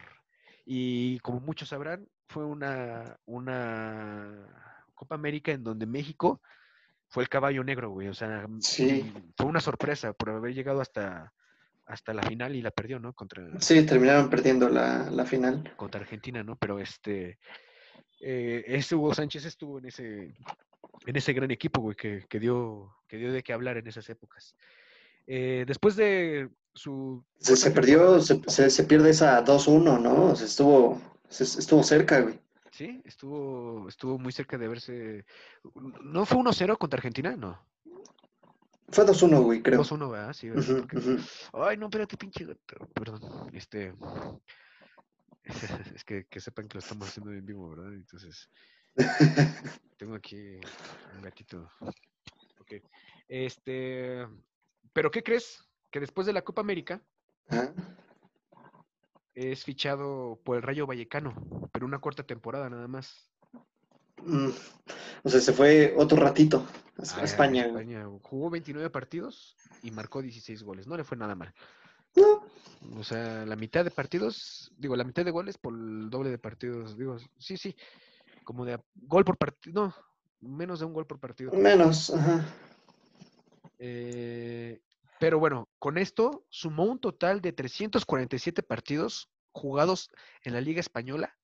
[0.67, 6.43] Y como muchos sabrán, fue una, una Copa América en donde México
[7.11, 8.09] fue el caballo negro, güey.
[8.09, 9.03] O sea, Sí.
[9.05, 11.33] mm, fue una sorpresa por haber llegado hasta,
[11.87, 13.13] hasta la final y la perdió, ¿no?
[13.13, 15.73] Contra, Sí, terminaron perdiendo la, la final.
[15.77, 16.57] contra Argentina, ¿no?
[16.57, 17.39] Pero este,
[18.21, 20.35] eh, ese Hugo Sánchez estuvo en ese,
[21.07, 24.09] en ese gran equipo, güey, que, que dio, que dio de qué hablar en esas
[24.09, 24.55] épocas.
[25.27, 27.25] Eh, después de su...
[27.39, 30.27] Se, se perdió, se, se, se pierde esa 2-1, ¿no?
[30.27, 32.39] O sea, estuvo, se- estuvo cerca, güey.
[32.73, 35.25] Sí, estuvo, estuvo muy cerca de verse.
[36.03, 37.37] ¿No fue 1-0 contra Argentina?
[37.37, 37.61] No.
[38.89, 39.81] Fue 2-1, güey, creo.
[39.83, 40.33] 2-1, ¿verdad?
[40.33, 40.69] Sí, ¿verdad?
[40.71, 41.19] Ujú, Porque- ujú.
[41.53, 42.87] Ay, no, espérate, pinche gato.
[42.95, 43.51] Perdón.
[43.55, 43.95] Este.
[45.97, 47.93] Es que, que sepan que lo estamos haciendo en vivo, ¿verdad?
[47.95, 48.49] Entonces,
[49.97, 50.61] tengo aquí
[51.17, 51.69] un gatito.
[52.61, 52.75] Ok.
[53.29, 54.27] Este.
[54.93, 55.65] ¿Pero qué crees?
[55.91, 57.03] Que después de la Copa América
[57.49, 57.73] Ajá.
[59.35, 61.35] Es fichado por el Rayo Vallecano,
[61.73, 63.31] pero una corta temporada nada más.
[64.23, 64.51] Mm,
[65.25, 66.67] O sea, se fue otro ratito
[66.99, 67.71] a a a España.
[68.23, 70.87] Jugó 29 partidos y marcó 16 goles.
[70.87, 71.55] No le fue nada mal.
[72.17, 72.45] No,
[72.99, 76.39] O sea, la mitad de partidos, digo, la mitad de goles por el doble de
[76.39, 76.99] partidos.
[76.99, 77.75] Digo, sí, sí.
[78.45, 79.87] Como de gol por partido.
[79.87, 79.95] No,
[80.41, 81.53] menos de un gol por partido.
[81.53, 82.45] menos, ajá.
[83.79, 84.81] Eh,
[85.21, 90.09] pero bueno, con esto sumó un total de 347 partidos jugados
[90.45, 91.37] en la Liga Española,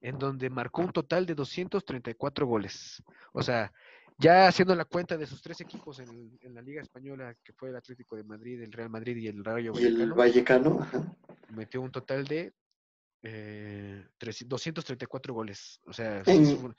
[0.00, 3.02] en donde marcó un total de 234 goles.
[3.32, 3.72] O sea,
[4.16, 7.70] ya haciendo la cuenta de sus tres equipos en, en la Liga Española, que fue
[7.70, 11.10] el Atlético de Madrid, el Real Madrid y el Rayo Y el Vallecano, Vallecano,
[11.48, 12.52] metió un total de
[13.24, 15.80] eh, 300 234 goles.
[15.86, 16.74] O sea, En-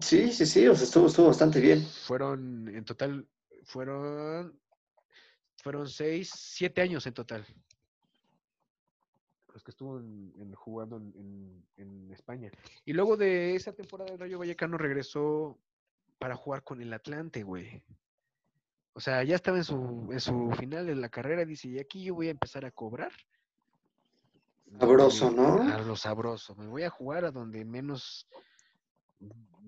[0.00, 1.82] Sí, sí, sí, o sea, estuvo, estuvo bastante bien.
[1.82, 3.26] fueron en total,
[3.64, 4.56] fueron,
[5.68, 7.44] fueron seis, siete años en total.
[9.52, 12.50] Los que estuvo en- en- jugando en, en- en España.
[12.86, 15.58] Y luego de esa temporada el Rayo Vallecano regresó
[16.18, 17.82] para jugar con el Atlante, güey.
[18.94, 22.02] O sea, ya estaba en su, en su final de la carrera, dice, y aquí
[22.02, 23.12] yo voy a empezar a cobrar.
[24.80, 25.62] Sabroso, ¿no?
[25.70, 26.54] A lo sabroso.
[26.56, 28.26] Me voy a jugar a donde menos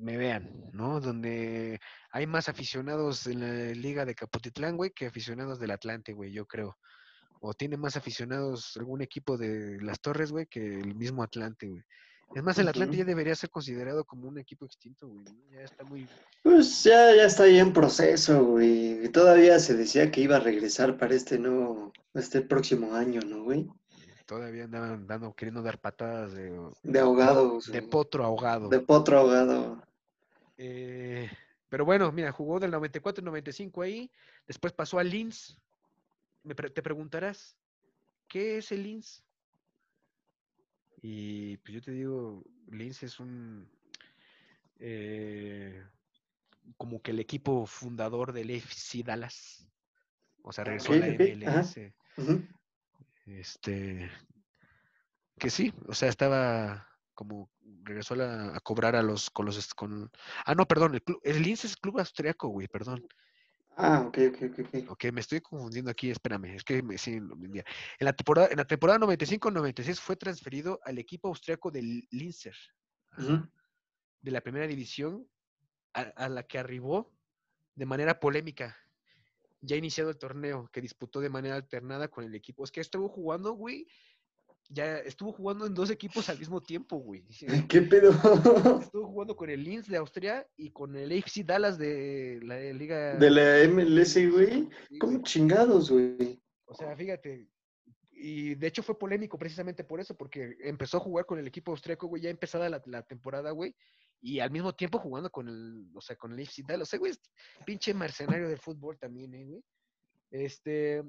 [0.00, 1.00] me vean, ¿no?
[1.00, 6.32] Donde hay más aficionados en la liga de Capotitlán, güey, que aficionados del Atlante, güey,
[6.32, 6.76] yo creo.
[7.40, 11.82] O tiene más aficionados algún equipo de las Torres, güey, que el mismo Atlante, güey.
[12.34, 15.24] Es más, el Atlante ya debería ser considerado como un equipo extinto, güey.
[15.52, 16.06] Ya está muy...
[16.44, 19.08] Pues ya, ya está ahí en proceso, güey.
[19.08, 23.68] Todavía se decía que iba a regresar para este nuevo, este próximo año, ¿no, güey?
[24.26, 27.66] Todavía andaban dando, queriendo dar patadas de, De ahogados.
[27.66, 28.68] de potro ahogado.
[28.68, 29.82] De potro ahogado.
[30.62, 31.30] Eh,
[31.70, 34.10] pero bueno, mira, jugó del 94 al 95 ahí,
[34.46, 35.56] después pasó al Linz.
[36.42, 37.56] Me pre- te preguntarás,
[38.28, 39.22] ¿qué es el Linz?
[41.00, 43.66] Y pues yo te digo, Linz es un
[44.80, 45.82] eh,
[46.76, 49.66] como que el equipo fundador del FC Dallas.
[50.42, 51.06] O sea, regresó a la.
[51.36, 51.94] MLS.
[53.26, 54.10] Este,
[55.38, 56.89] que sí, o sea, estaba
[57.20, 57.50] como
[57.84, 60.10] regresó a, la- a cobrar a los con los con
[60.46, 63.06] ah no, perdón, el club, el Linz es club austriaco, güey, perdón.
[63.76, 64.90] Ah, ok, ok, ok, ok.
[64.90, 67.12] Ok, me estoy confundiendo aquí, espérame, es que me, sí.
[67.12, 67.64] En
[68.00, 72.56] la temporada en la temporada 95-96 fue transferido al equipo austriaco del Linzer,
[73.18, 73.46] Ujú.
[74.22, 75.28] de la primera división
[75.92, 77.12] a, a la que arribó
[77.74, 78.74] de manera polémica.
[79.60, 82.64] Ya iniciado el torneo, que disputó de manera alternada con el equipo.
[82.64, 83.86] Es que estuvo jugando, güey.
[84.72, 87.24] Ya estuvo jugando en dos equipos al mismo tiempo, güey.
[87.68, 88.10] ¿Qué pedo?
[88.80, 93.16] Estuvo jugando con el Linz de Austria y con el FC Dallas de la Liga.
[93.16, 94.68] De la MLS, güey.
[94.88, 95.24] Sí, ¿Cómo güey.
[95.24, 96.40] chingados, güey?
[96.66, 97.48] O sea, fíjate.
[98.12, 101.72] Y de hecho fue polémico precisamente por eso, porque empezó a jugar con el equipo
[101.72, 103.74] austriaco, güey, ya empezada la, la temporada, güey,
[104.20, 106.88] y al mismo tiempo jugando con el, o sea, con el FC Dallas.
[106.88, 107.20] O sea, güey, es
[107.64, 109.64] pinche mercenario del fútbol también, ¿eh, güey?
[110.30, 111.02] Este,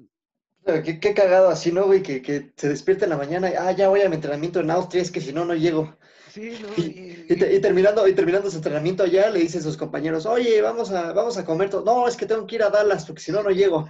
[0.64, 2.02] Qué, qué cagado así, ¿no, güey?
[2.02, 4.70] Que, que se despierta en la mañana y, ah, ya voy a mi entrenamiento en
[4.70, 5.96] Austria, es que si no, no llego.
[6.30, 6.68] sí, ¿no?
[6.80, 10.24] Y, y te- y terminando, y terminando su entrenamiento allá, le dice a sus compañeros,
[10.24, 11.84] oye, vamos a, vamos a comer todo.
[11.84, 13.88] No, es que tengo que ir a Dallas, porque si no, no llego.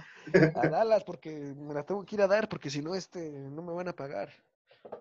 [0.55, 3.61] a Dallas porque me la tengo que ir a dar porque si no, este, no
[3.61, 4.29] me van a pagar.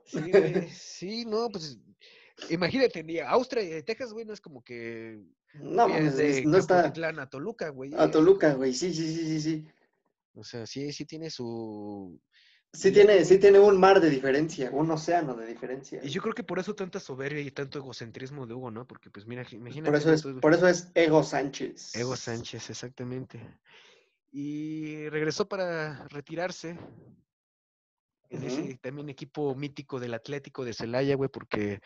[0.04, 1.78] Sí, güey, sí, no, pues
[2.50, 5.20] imagínate, ni Austria y Texas, güey, no es como que
[5.54, 7.92] No, de no está a Toluca, güey.
[7.96, 8.72] a es- Toluca, güey.
[8.74, 9.66] Sí, sí, sí, sí, sí.
[10.34, 12.20] O sea, sí, sí tiene su...
[12.74, 16.00] Sí tiene, sí tiene un mar de diferencia, un océano de diferencia.
[16.02, 18.86] Y yo creo que por eso tanta soberbia y tanto egocentrismo de Hugo, ¿no?
[18.86, 19.90] Porque pues mira, imagínate.
[19.90, 21.94] Por eso es, por eso es Ego Sánchez.
[21.94, 23.58] Ego Sánchez, exactamente.
[24.30, 26.78] Y regresó para retirarse
[28.30, 31.80] en ese también equipo mítico del Atlético de Celaya, güey, porque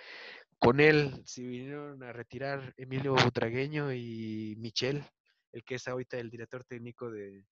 [0.60, 5.04] con él se vinieron a retirar Emilio Butragueño y Michel,
[5.52, 7.44] el que es ahorita el director técnico de...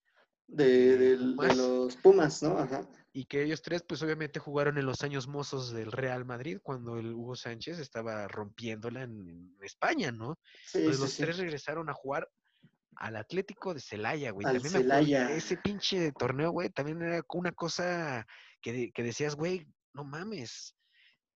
[0.47, 1.57] De, de del- de Pumas.
[1.57, 2.59] los Pumas, ¿no?
[2.59, 2.89] Ajá.
[3.13, 6.99] Y que ellos tres, pues obviamente jugaron en los años mozos del Real Madrid, cuando
[6.99, 10.39] el Hugo Sánchez estaba rompiéndola en, en España, ¿no?
[10.67, 11.23] Sí, Entonces sí, los sí.
[11.23, 12.29] tres regresaron a jugar
[12.97, 14.47] al Atlético de Celaya, güey.
[14.47, 15.31] Al También Celaya.
[15.31, 18.27] ese pinche torneo, güey, también era una cosa
[18.61, 20.75] que, de- que decías, güey, no mames.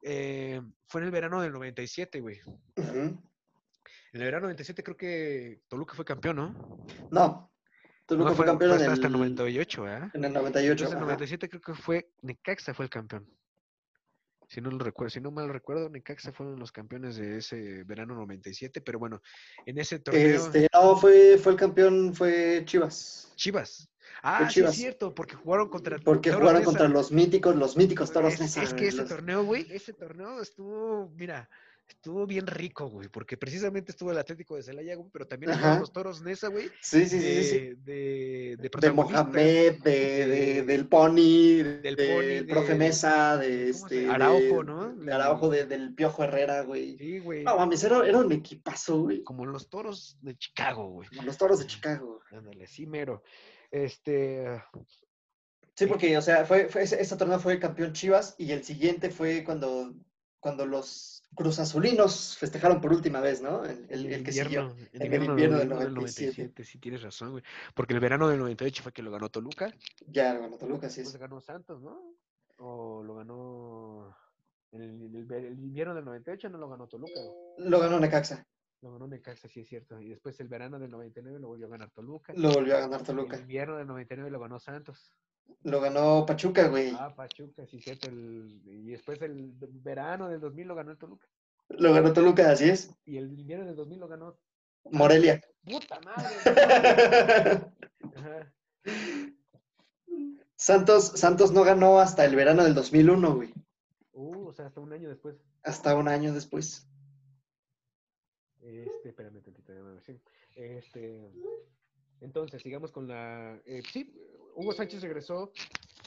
[0.02, 2.40] Eh, fue en el verano del 97, güey.
[2.76, 2.90] Ujú.
[4.12, 6.86] En el verano 97 creo que Toluca fue campeón, ¿no?
[7.10, 7.52] No,
[8.08, 10.10] Toluca No, fue campeón en hasta, hasta el, el 98, ¿verdad?
[10.14, 10.72] en el 98.
[10.72, 11.04] Entonces en el ajá.
[11.06, 13.28] 97 creo que fue Necaxa fue el campeón.
[14.48, 18.14] Si no lo recuerdo, si no mal recuerdo, Necaxa fueron los campeones de ese verano
[18.14, 19.20] 97, pero bueno,
[19.66, 23.30] en ese torneo Este, no, fue, fue el campeón, fue Chivas.
[23.36, 23.90] Chivas.
[24.22, 28.10] Ah, sí es cierto, porque jugaron contra Porque Toros jugaron contra los míticos, los míticos
[28.10, 31.48] toros Es, es que ese los- torneo, güey, ese torneo estuvo, mira,
[31.88, 35.92] estuvo bien rico, güey, porque precisamente estuvo el Atlético de Celaya, güey, pero también los
[35.92, 37.58] Toros Nesa, güey, Sí, sí, sí, sí, sí.
[37.84, 38.90] de, de, de.
[38.92, 44.10] Mohamed, de, de- de- del Pony, del Pony, profe Mesa, de- de ¿cómo se- este.
[44.10, 44.94] Araujo, ¿no?
[44.94, 46.96] De Araujo, de- del Piojo Herrera, güey.
[46.98, 49.22] Sí, güey, No mames, era, era un equipazo, güey.
[49.22, 51.08] como los Toros de Chicago, güey.
[51.08, 52.20] Como los toros de Chicago.
[52.30, 53.22] Ándale, sí, mero.
[53.70, 54.62] Este,
[55.74, 59.10] Sí, porque, o sea, fue, fue ese, ese torneo fue campeón Chivas y el siguiente
[59.10, 59.94] fue cuando,
[60.40, 63.64] cuando los Cruz Azulinos festejaron por última vez, ¿no?
[63.64, 64.62] El, el- el que siguió.
[64.62, 66.64] invierno, en el invierno del 97.
[66.64, 67.44] sí tienes razón, güey.
[67.74, 69.72] Porque el verano del 98 fue que lo ganó Toluca,
[70.06, 71.02] Ya, bueno, Toluca, sí.
[71.02, 71.20] pues es.
[71.20, 72.16] ganó Santos, ¿no?
[72.58, 74.16] O lo ganó
[74.72, 74.80] el,
[75.14, 77.20] el el invierno del 98 no lo ganó Toluca.
[77.58, 78.44] Lo ganó Necaxa.
[78.80, 80.00] lo ganó Necaxa, sí es cierto.
[80.00, 82.32] Y después el verano del 99 lo volvió a ganar Toluca.
[82.36, 83.36] Lo volvió a ganar El Toluca.
[83.38, 85.12] invierno del 99 lo ganó Santos.
[85.62, 86.92] Lo ganó Pachuca, güey.
[86.98, 88.08] Ah, Pachuca, sí cierto.
[88.08, 91.26] el- y después el verano del 2000 lo ganó el Toluca.
[91.68, 92.94] Lo ganó Toluca, así es.
[93.04, 94.38] Y el invierno del 2000 lo ganó.
[94.90, 95.40] Morelia.
[95.64, 96.28] ¡Puta madre!
[98.16, 98.52] Ajá.
[100.56, 103.52] Santos, Santos no ganó hasta el verano del 2001, güey.
[104.12, 105.36] Uh, o sea, hasta un año después.
[105.62, 106.88] Hasta un año después.
[108.60, 109.72] Este, espérame tantito.
[110.56, 111.30] Este,
[112.20, 113.60] entonces, sigamos con la.
[113.66, 114.12] eh, sí,
[114.58, 115.52] Hugo Sánchez regresó.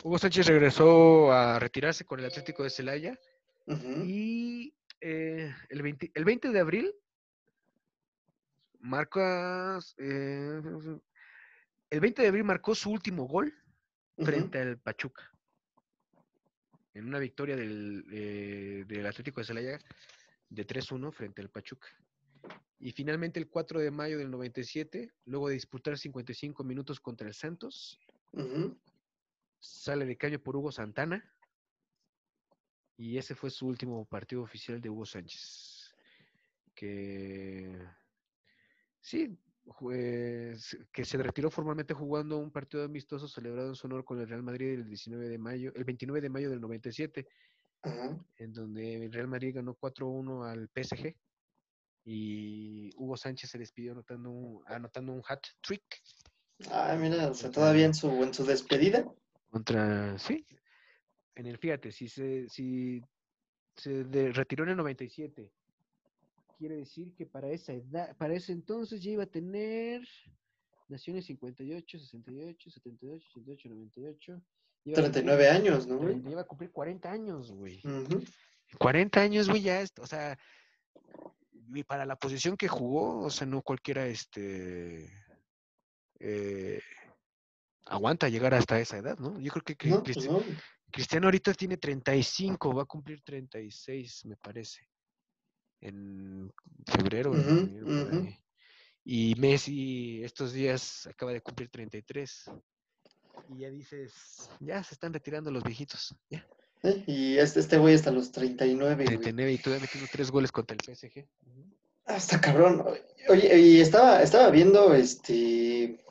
[0.03, 3.17] Hugo Sánchez regresó a retirarse con el Atlético de Celaya.
[4.05, 6.93] Y eh, el, 20, el 20 de abril
[8.81, 9.79] marca.
[9.97, 10.61] eh,
[11.91, 13.53] el 20 de abril marcó su último gol
[14.17, 15.31] frente al Pachuca.
[16.93, 19.79] En una victoria del, eh, del Atlético de Celaya
[20.49, 21.87] de 3-1 frente al Pachuca.
[22.79, 27.33] Y finalmente el 4 de mayo del 97, luego de disputar 55 minutos contra el
[27.33, 27.97] Santos,
[29.59, 31.23] Sale de caño por Hugo Santana.
[32.97, 35.93] Y ese fue su último partido oficial de Hugo Sánchez.
[36.75, 37.77] Que
[38.99, 39.37] sí,
[40.57, 44.27] se- que se retiró formalmente jugando un partido amistoso celebrado en su honor con el
[44.27, 47.27] Real Madrid el 19 de mayo, el 29 de mayo del 97,
[47.81, 48.17] Ajá.
[48.37, 51.15] en donde el Real Madrid ganó 4-1 al PSG.
[52.03, 56.01] Y Hugo Sánchez se despidió anotando un, anotando un hat trick
[56.69, 59.05] Ah, mira, o sea, todavía en su, en su despedida.
[59.49, 60.45] contra, sí,
[61.35, 63.01] en el, fíjate, si se, si
[63.75, 65.51] se de- retiró en el 97,
[66.57, 70.01] quiere decir que para esa edad, para ese entonces ya iba a tener,
[70.87, 74.41] nació en el 58, 68, 78, 88, 98.
[74.85, 76.09] iba a cumplir 39 años, ¿no, güey?
[76.11, 77.81] 30, Iba a cumplir 40 años, güey.
[77.83, 78.23] Ujú.
[78.77, 80.37] 40 años, güey, ya, o sea,
[81.73, 85.09] y para la posición que jugó, o sea, no cualquiera, este,
[86.21, 86.81] eh,
[87.85, 89.39] aguanta llegar hasta esa edad, ¿no?
[89.39, 90.43] Yo creo que No, pues Cristi- no.
[90.91, 94.87] Cristiano ahorita tiene 35, va a cumplir 36, me parece,
[95.79, 96.51] en
[96.85, 97.31] febrero.
[97.31, 98.09] ujú.
[98.11, 98.37] ahí.
[99.03, 102.51] Y Messi estos días acaba de cumplir 33.
[103.49, 106.13] y ya dices, ya se están retirando los viejitos.
[106.29, 106.45] Ya.
[106.83, 107.03] ¿eh?
[107.07, 109.07] Y este, este güey hasta los 39, güey.
[109.07, 111.25] 39 y todavía metiendo tres goles contra el PSG.
[112.05, 112.83] Hasta cabrón.
[113.29, 116.03] Oye, y estaba, estaba viendo este.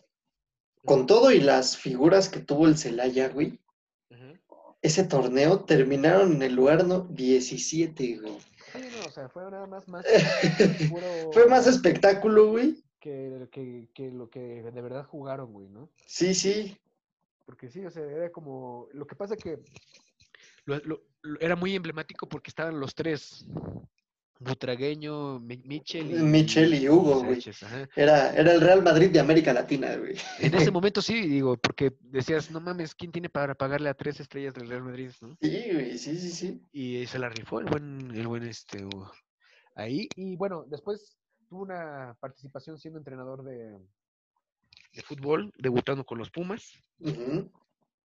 [0.85, 3.59] Con todo y las figuras que tuvo el Celaya, güey.
[4.83, 8.39] Ese torneo terminaron en el lugar no, 17, güey.
[8.73, 10.07] Sí, no, o sea, fue nada más, más
[10.91, 12.83] puro- Fue más espectáculo, güey.
[12.99, 15.91] que, que, que lo que de verdad jugaron, güey, ¿no?
[16.07, 16.79] Sí, sí.
[17.45, 18.89] Porque sí, o sea, era como.
[18.93, 19.59] Lo que pasa que
[20.65, 23.45] lo- lo- lo- era muy emblemático porque estaban los tres:
[24.41, 27.41] Butragueño, Mi- Michel y, Michel y Hugo, güey.
[27.95, 30.17] Era, era el Real Madrid de América Latina, güey.
[30.39, 34.19] En ese momento sí, digo, porque decías, no mames, ¿quién tiene para pagarle a tres
[34.19, 35.37] estrellas del Real Madrid, no?
[35.43, 36.63] Sí, güey, sí, sí, sí.
[36.73, 39.13] Y se la rifó el buen, el buen este Hugo.
[39.75, 40.09] ahí.
[40.17, 41.19] Y bueno, después
[41.49, 43.77] tuvo una participación siendo entrenador de,
[44.95, 46.73] de fútbol, debutando con los Pumas.
[47.01, 47.51] Ujú.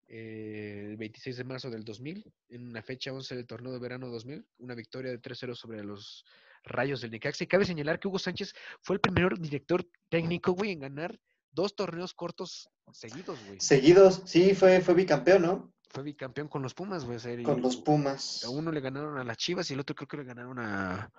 [0.06, 4.08] Eh, el 26 de marzo del 2000, en una fecha 11 del torneo de verano
[4.08, 6.24] 2000, una victoria de 3-0 sobre los
[6.64, 7.44] Rayos del Necaxa.
[7.44, 11.18] Y cabe señalar que Hugo Sánchez fue el primer director técnico, güey, en ganar
[11.52, 13.60] dos torneos cortos seguidos, güey.
[13.60, 15.72] Seguidos, sí, fue, fue bicampeón, ¿no?
[15.90, 17.42] Fue bicampeón con los Pumas, güey.
[17.44, 18.44] Con los Pumas.
[18.44, 21.10] A uno le ganaron a las Chivas y el otro creo que le ganaron a,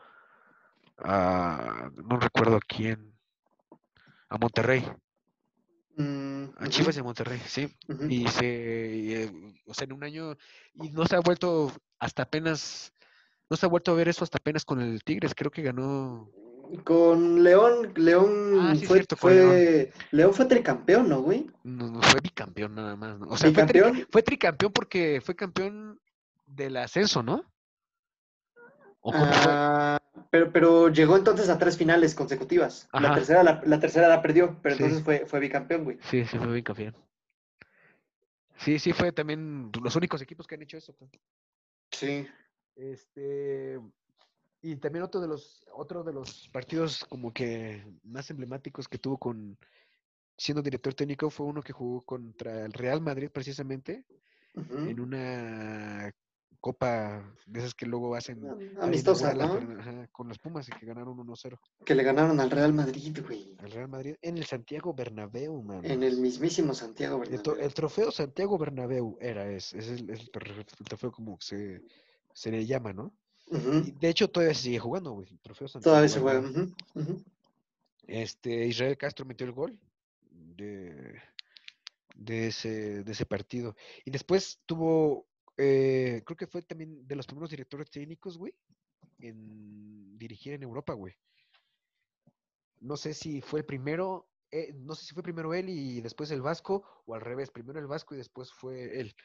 [0.98, 3.18] a no recuerdo a quién,
[4.30, 4.86] a Monterrey,
[5.98, 7.70] Mm, a ujú, Chivas a Monterrey, sí.
[8.10, 9.32] y se, y, eh,
[9.66, 10.36] o sea, en un año,
[10.74, 12.91] y no se ha vuelto hasta apenas,
[13.50, 16.30] no se ha vuelto a ver eso hasta apenas con el Tigres, creo que ganó,
[16.84, 18.30] Con León, León
[18.60, 21.48] Ah, sí, fue, cierto, fue, León fue tricampeón, ¿no, güey?
[21.64, 23.28] no, no, fue bicampeón nada más, ¿no?
[23.28, 26.00] o sea, fue, tri- fue tricampeón porque fue campeón
[26.46, 27.43] del ascenso, ¿no?
[29.14, 29.99] Ah,
[30.32, 32.89] pero, pero llegó entonces a tres finales consecutivas.
[32.93, 34.84] La tercera la, la tercera la perdió, pero Sí.
[34.84, 35.97] entonces fue, fue bicampeón, güey.
[36.10, 36.95] Sí, sí, fue bicampeón.
[38.58, 40.93] Sí, sí, fue también los únicos equipos que han hecho eso.
[40.95, 41.12] pues.
[41.91, 42.28] Sí.
[42.76, 43.80] Este,
[44.62, 49.18] y también otro de los, otro de los partidos como que más emblemáticos que tuvo
[49.18, 49.58] con
[50.38, 54.03] siendo director técnico fue uno que jugó contra el Real Madrid precisamente
[54.56, 56.12] en una
[56.60, 58.41] copa de esas que luego hacen
[58.80, 59.53] Amistosa, ¿no?
[59.80, 63.56] Ajá, con los Pumas y que ganaron 1-0 Que le ganaron al Real Madrid, güey.
[63.60, 65.86] al Real Madrid en el Santiago Bernabéu, man.
[65.86, 67.56] En el mismísimo Santiago Bernabéu.
[67.60, 71.82] el trofeo Santiago Bernabéu era, es, es el, es el trofeo como se,
[72.34, 73.14] se le llama, ¿no?
[73.51, 76.43] Y de hecho todavía se sigue jugando, güey, el trofeo Santiago Todavía se juega.
[78.08, 79.80] Este, Israel Castro metió el gol
[80.32, 81.22] de,
[82.16, 83.76] de ese, de ese partido.
[84.03, 85.28] Y después tuvo,
[85.58, 88.53] eh, creo que fue también de los primeros directores técnicos, güey,
[89.20, 91.14] en dirigir en Europa, güey.
[92.82, 96.30] No sé si fue el primero, eh, no sé si fue primero él y después
[96.32, 99.16] el Vasco, o al revés, primero el Vasco y después fue él.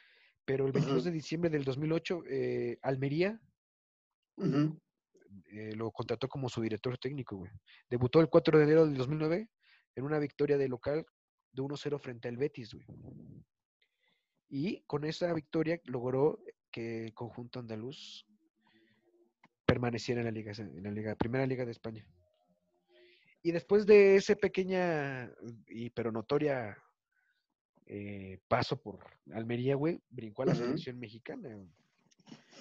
[0.45, 1.05] Pero el 22 Ujú.
[1.05, 3.39] de diciembre del 2008, eh, Almería
[5.45, 7.51] eh, lo contrató como su director técnico, güey.
[7.89, 9.49] Debutó el 4 de enero del 2009
[9.95, 11.05] en una victoria de local
[11.51, 12.85] de 1-0 frente al Betis, güey.
[14.53, 16.37] Y con esa victoria logró
[16.71, 18.27] que el conjunto andaluz
[19.65, 22.05] permaneciera en la liga, en la liga, primera liga de España.
[23.41, 25.31] Y después de ese pequeña
[25.67, 26.77] y pero notoria
[27.85, 28.99] eh, paso por
[29.33, 31.69] Almería, güey, brincó a la selección mexicana, güey.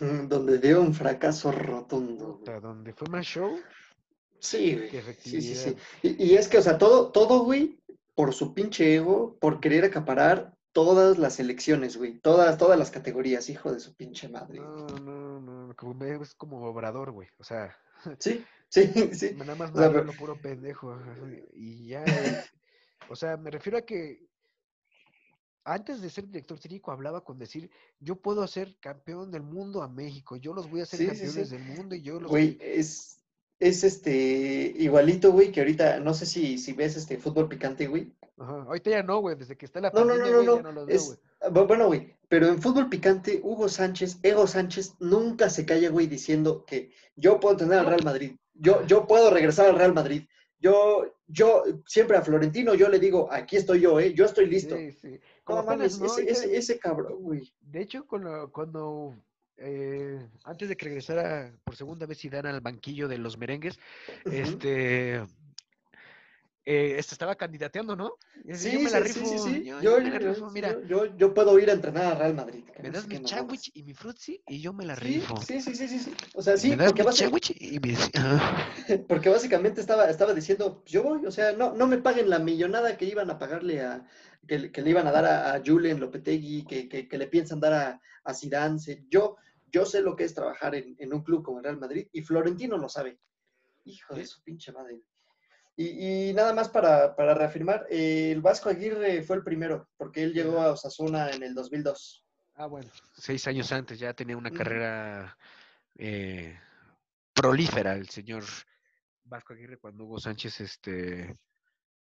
[0.01, 2.41] Mm, Donde dio un fracaso rotundo.
[2.62, 3.59] donde fue más show
[4.38, 4.91] Sí, güey.
[4.91, 5.68] que Sí, sí, sí.
[5.70, 5.76] efectividad.
[6.03, 7.78] Y, y es que, o sea, todo, todo, güey,
[8.14, 12.18] por su pinche ego, por querer acaparar todas las elecciones, güey.
[12.18, 14.61] Todas, todas las categorías, hijo de su pinche madre.
[14.61, 17.29] No, no, no, como es como obrador, güey.
[17.39, 17.77] O sea,
[18.18, 19.35] Sí, sí, sí.
[19.37, 20.99] nada más me lo puro pendejo.
[21.55, 22.05] Y ya,
[23.09, 24.27] o sea, me refiero a que
[25.64, 29.89] antes de ser director técnico hablaba con decir, yo puedo hacer campeón del mundo a
[29.89, 31.57] México, yo los voy a hacer Sí, campeones sí.
[31.57, 33.21] del mundo y yo los Güey, es,
[33.59, 38.12] es este, igualito, güey, que ahorita, no sé si, si ves este fútbol picante, güey.
[38.41, 40.72] Ajá, Ahorita ya no, güey, desde que está la No, no, no, pandemia, no, no.
[40.72, 40.97] no veo.
[40.97, 45.91] Es, bu- bueno, güey, pero en fútbol picante, Hugo Sánchez, Ego Sánchez, nunca se calla,
[45.91, 49.93] güey, diciendo que yo puedo tener al Real Madrid, yo, yo puedo regresar al Real
[49.95, 50.24] Madrid.
[50.62, 54.12] Yo, yo, siempre a Florentino, yo le digo, aquí estoy yo, ¿eh?
[54.12, 54.76] Yo estoy listo.
[54.76, 55.20] Sí, sí.
[55.49, 57.51] No ese, Ahorita- ese, ese cabrón, güey.
[57.62, 59.14] De hecho, cuando, cuando
[59.57, 63.78] eh, antes de que regresara por segunda vez Zidane al banquillo de los merengues,
[64.26, 65.22] este,
[66.65, 68.13] eh, este estaba candidateando, ¿no?
[68.53, 69.65] Sí, yo me la sí, sí, rifo, sí, sí.
[69.65, 72.05] yo, Yo, yo me la yo- rifo, mira, yo, yo, yo puedo ir a entrenar
[72.07, 72.65] a Real Madrid.
[72.83, 73.31] me no das mi mamadas.
[73.31, 75.37] sándwich y mi frutzi y yo me la rifo.
[75.39, 76.15] sí, sí, sí, sí, sí.
[76.35, 77.95] O sea, sí, me das porque, mi y mi...
[79.09, 82.97] Porque básicamente estaba, estaba diciendo, yo voy, o sea, no, no me paguen la millonada
[82.97, 84.07] que iban a pagarle a,
[84.47, 87.27] que, le- que le iban a dar a, a Julen Lopetegui, que, que- que le
[87.29, 88.79] piensan dar a, a Zidane.
[89.09, 89.37] Yo,
[89.71, 92.23] yo sé lo que es trabajar en, en un club como el Real Madrid y
[92.23, 93.19] Florentino lo sabe.
[93.85, 94.33] Hijo de Sí.
[94.33, 95.03] su pinche madre.
[95.81, 100.22] Y, y nada más para, para reafirmar, eh, el Vasco Aguirre fue el primero, porque
[100.22, 102.22] él llegó a Osasuna en el 2002.
[102.57, 102.91] Ah, bueno.
[103.14, 105.39] Seis años antes ya tenía una carrera
[105.97, 106.55] eh,
[107.33, 108.45] prolífera el señor
[109.24, 111.39] Vasco Aguirre cuando Hugo Sánchez este,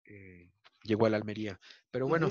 [0.06, 0.52] eh,
[0.84, 1.60] llegó a la Almería.
[1.90, 2.30] Pero bueno,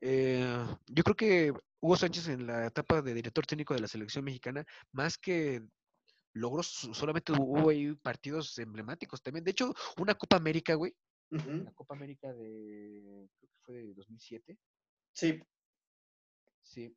[0.00, 4.24] eh, yo creo que Hugo Sánchez en la etapa de director técnico de la selección
[4.24, 5.60] mexicana, más que
[6.32, 9.44] logró, so- solamente hubo ahí partidos emblemáticos también.
[9.44, 10.94] De hecho, una Copa América, güey,
[11.30, 14.58] la Copa América de, creo que fue de 2007,
[15.12, 15.40] Sí,
[16.62, 16.96] sí,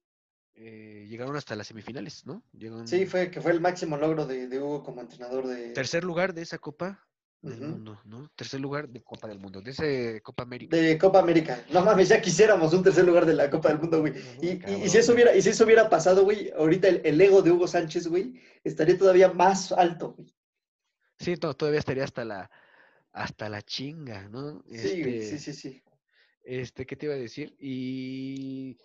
[0.56, 2.44] eh, llegaron hasta las semifinales, ¿no?
[2.52, 5.72] Llegaron sí, fue que fue el máximo logro de, de Hugo como entrenador de...
[5.72, 7.08] tercer lugar de esa Copa
[7.50, 7.60] del.
[7.70, 8.30] Mundo, ¿no?
[8.36, 10.76] Tercer lugar de Copa del Mundo, de ese Copa América.
[10.78, 11.64] de Copa América.
[11.72, 14.14] No mames, ya quisiéramos un tercer lugar de la Copa del Mundo, güey.
[14.42, 17.20] Y, y- y si eso hubiera, y si eso hubiera pasado, güey, ahorita el, el
[17.22, 20.34] ego de Hugo Sánchez, güey, estaría todavía más alto, güey.
[21.20, 22.50] Sí, to- todavía estaría hasta la
[23.12, 24.64] hasta la chinga, ¿no?
[24.68, 25.84] Sí, güey, Este, sí, sí, sí.
[26.44, 27.56] este, ¿qué te iba a decir?
[27.60, 28.76] Y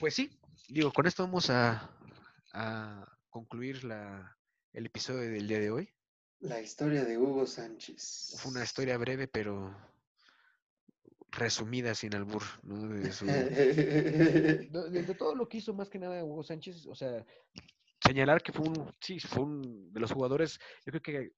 [0.00, 0.30] pues sí,
[0.68, 1.88] digo, con esto vamos a,
[2.52, 4.36] a concluir la,
[4.72, 5.88] el episodio del día de hoy.
[6.42, 8.34] La historia de Hugo Sánchez.
[8.38, 9.74] Fue una historia breve, pero
[11.30, 12.88] resumida sin albur, ¿no?
[12.88, 16.94] De, su- de- de- de todo lo que hizo más que nada Hugo Sánchez, o
[16.94, 17.24] sea,
[18.04, 21.32] señalar que fue un, sí, fue un de los jugadores, yo creo que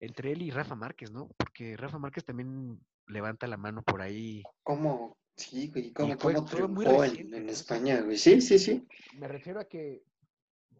[0.00, 1.28] entre él y Rafa Márquez, ¿no?
[1.36, 2.78] Porque Rafa Márquez también
[3.08, 4.42] levanta la mano por ahí.
[4.62, 5.18] ¿Cómo?
[5.36, 7.52] Sí, güey, ¿cómo, fue- cómo fue muy triunfó en, reciente, en ¿no?
[7.52, 8.16] España, güey?
[8.18, 8.86] Sí, sí, sí.
[9.18, 10.04] Me refiero a que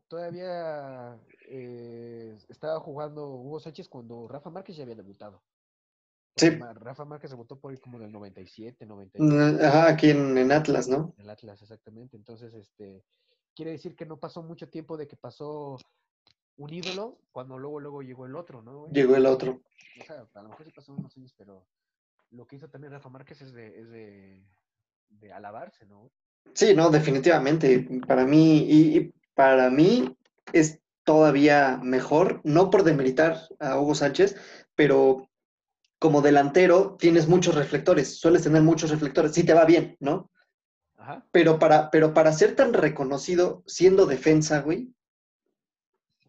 [0.08, 1.18] todavía
[1.48, 5.42] eh, estaba jugando Hugo Sánchez cuando Rafa Márquez ya había debutado.
[6.36, 6.50] Sí.
[6.50, 9.24] Rafa Márquez debutó por ahí como en el 97, 98.
[9.24, 11.14] Mm, Ajá, aquí en, en Atlas, ¿no?
[11.18, 12.16] El Atlas, exactamente.
[12.16, 13.04] Entonces, este,
[13.54, 15.78] quiere decir que no pasó mucho tiempo de que pasó
[16.56, 18.80] un ídolo cuando luego, luego llegó el otro, ¿no?
[18.80, 18.92] güey?
[18.92, 19.60] Llegó el otro.
[20.00, 21.66] O sea, a lo mejor sí pasó unos años, pero
[22.30, 24.44] lo que hizo también Rafa Márquez es de, es de,
[25.08, 26.10] de alabarse, ¿no?
[26.52, 27.86] Sí, no, definitivamente.
[28.06, 30.16] Para mí, y, y para mí
[30.52, 34.36] es todavía mejor, no por demeritar a Hugo Sánchez,
[34.74, 35.28] pero
[35.98, 40.30] como delantero tienes muchos reflectores, sueles tener muchos reflectores, si te va bien, ¿no?
[40.96, 41.26] Ajá.
[41.30, 44.94] Pero para, pero para ser tan reconocido siendo defensa, güey,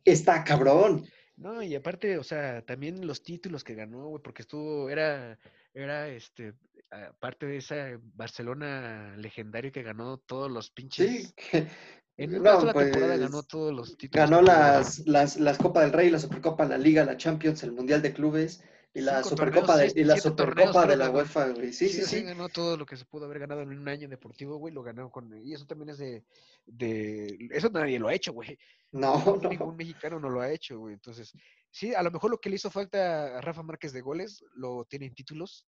[0.04, 1.06] está cabrón.
[1.38, 5.38] No, y aparte, o sea, también los títulos que ganó, güey, porque estuvo, era,
[5.74, 6.54] era, este,
[6.90, 11.28] aparte de esa Barcelona legendario que ganó todos los pinches.
[11.28, 11.68] Sí, que-
[12.18, 14.30] En una no, sola temporada pues, ganó todos los títulos.
[14.30, 18.02] ganó las, las, las Copa del Rey, la Supercopa, la Liga, la Champions, el Mundial
[18.02, 18.64] de Clubes
[18.94, 21.10] y la Cinco Supercopa torneos, de, y la torneos Supercopa de la.
[21.10, 21.74] UEFA, güey.
[21.74, 22.24] Sí, sí, sí.
[22.24, 25.12] ganó todo lo que se pudo haber ganado en un año deportivo, güey, lo ganó
[25.12, 26.24] con, y eso también es de,
[26.66, 28.58] de, eso nadie lo ha hecho, güey.
[28.94, 29.50] No, no.
[29.50, 30.94] Ningún mexicano no lo ha hecho, güey.
[30.94, 31.34] Entonces,
[31.70, 34.86] sí, a lo mejor lo que le hizo falta a Rafa Márquez de goles, lo
[34.86, 35.68] tiene en títulos.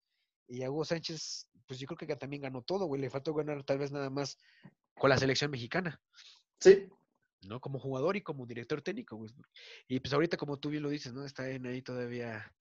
[0.48, 3.00] Y a Hugo Sánchez, pues yo creo que también ganó todo, güey.
[3.00, 4.36] Le faltó ganar tal vez nada más
[4.94, 6.00] con la selección mexicana,
[6.60, 6.88] Sí,
[7.48, 7.60] ¿no?
[7.60, 9.24] Como jugador y como director técnico.
[9.88, 11.24] Y pues ahorita, como tú bien lo dices, ¿no?
[11.24, 12.52] Está en ahí todavía.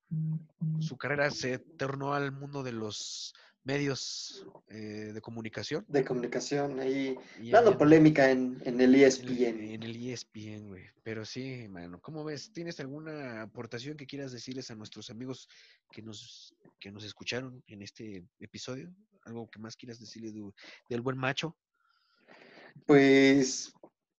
[0.80, 5.86] Su carrera se tornó al mundo de los medios eh, de comunicación.
[5.88, 7.78] de comunicación ahí, y dando anda.
[7.78, 9.62] polémica en, en el E En el, ESPN.
[9.76, 10.84] en el E ESPN, güey.
[11.04, 12.00] Pero sí, mano.
[12.02, 12.52] ¿Cómo ves?
[12.52, 15.48] ¿Tienes alguna aportación que quieras decirles a nuestros amigos
[15.92, 18.92] que nos, que nos escucharon en este episodio?
[19.26, 20.54] ¿Algo que más quieras decirle du-
[20.90, 21.56] del buen macho?
[22.86, 23.74] Pues,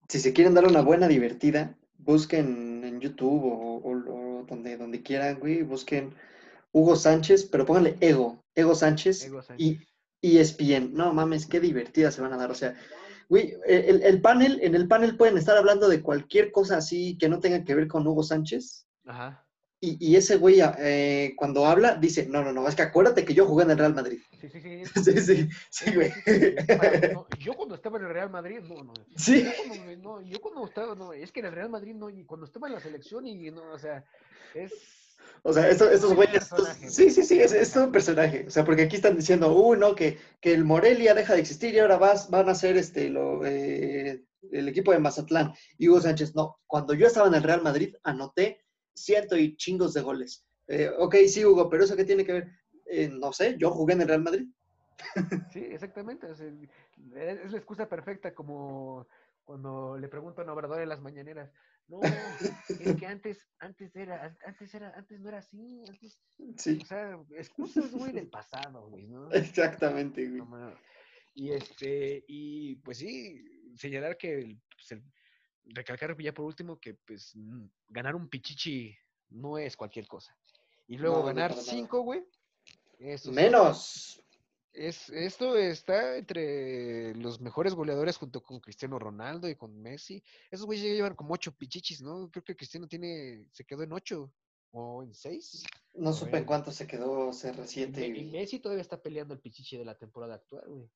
[0.09, 5.03] si se quieren dar una buena divertida, busquen en YouTube o, o- o donde, donde
[5.03, 6.15] quieran, güey, busquen
[6.73, 9.79] Hugo Sánchez, pero pónganle Ego, Ego Sánchez Ego y.
[10.25, 10.93] ESPN.
[10.95, 12.49] No mames, qué divertidas se van a dar.
[12.51, 12.77] O sea,
[13.29, 17.29] güey, el, el panel, en el panel pueden estar hablando de cualquier cosa así que
[17.29, 18.87] no tenga que ver con Hugo Sánchez.
[19.05, 19.45] Ajá.
[19.85, 23.35] Y, y ese güey, eh, cuando habla, dice, no, no, no, es que acuérdate que
[23.35, 24.21] yo jugué en el Real Madrid.
[24.41, 24.85] Sí, sí, sí.
[25.03, 26.13] Sí, sí, sí, güey.
[26.79, 28.95] Para, no, yo cuando estaba en el Real Madrid, no, no.
[29.17, 29.43] Sí.
[29.43, 32.25] Yo cuando, no, yo cuando estaba, no, es que en el Real Madrid, no, y
[32.25, 34.05] cuando estaba en la selección, y no, o sea,
[34.55, 34.73] es.
[35.43, 38.45] O sea, esto- estos güeyes, estos- personaje, sí, sí, sí, es, es todo un personaje.
[38.47, 41.75] O sea, porque aquí están diciendo, uy, no, que, que el Morelia deja de existir
[41.75, 44.23] y ahora vas, van a ser este, lo, eh,
[44.53, 45.53] el equipo de Mazatlán.
[45.77, 48.62] Y Hugo Sánchez, no, cuando yo estaba en el Real Madrid, anoté
[48.95, 50.47] ciento y chingos de goles.
[50.69, 52.49] Eh, ok, sí, Hugo, pero ¿eso qué tiene que ver?
[52.87, 54.47] Eh, no sé, yo jugué en el Real Madrid.
[55.53, 56.27] Sí, exactamente.
[56.27, 56.47] o sea,
[57.17, 59.07] es la excusa perfecta, como
[59.45, 61.53] cuando le preguntan a Obrador en las mañaneras.
[61.89, 66.21] No, es que antes, antes era, an- antes era, antes no era así, antes,
[66.57, 69.31] Sí, o sea, excusas, güey, del pasado, güey, ¿no?
[69.33, 70.39] exactamente, güey.
[70.43, 70.75] No,
[71.35, 73.45] Y este, y pues sí,
[73.77, 75.03] señalar que el- pues, el-
[75.67, 78.97] recalcar ya por último que pues mm, ganar un pichichi
[79.31, 80.37] no es cualquier cosa.
[80.89, 82.25] Y luego No, ganar cinco, güey.
[83.31, 84.23] Menos.
[84.73, 90.23] es, esto está entre los mejores goleadores junto con Cristiano Ronaldo y con Messi.
[90.51, 92.31] Esos güeyes ya llevan como ocho pichichis, ¿no?
[92.31, 94.33] Creo que Cristiano tiene, se quedó en ocho
[94.71, 95.63] o en seis.
[95.95, 97.91] No supe en cuánto se quedó Y, CR7.
[97.93, 100.91] Me- y y- Messi todavía está peleando el pichichi de la temporada actual, güey.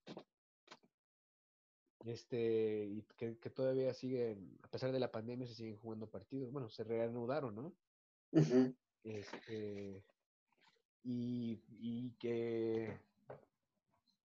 [2.06, 6.52] Este, y que, que todavía siguen, a pesar de la pandemia, se siguen jugando partidos.
[6.52, 7.74] Bueno, se reanudaron, ¿no?
[9.02, 10.04] Este,
[11.02, 12.96] y, y que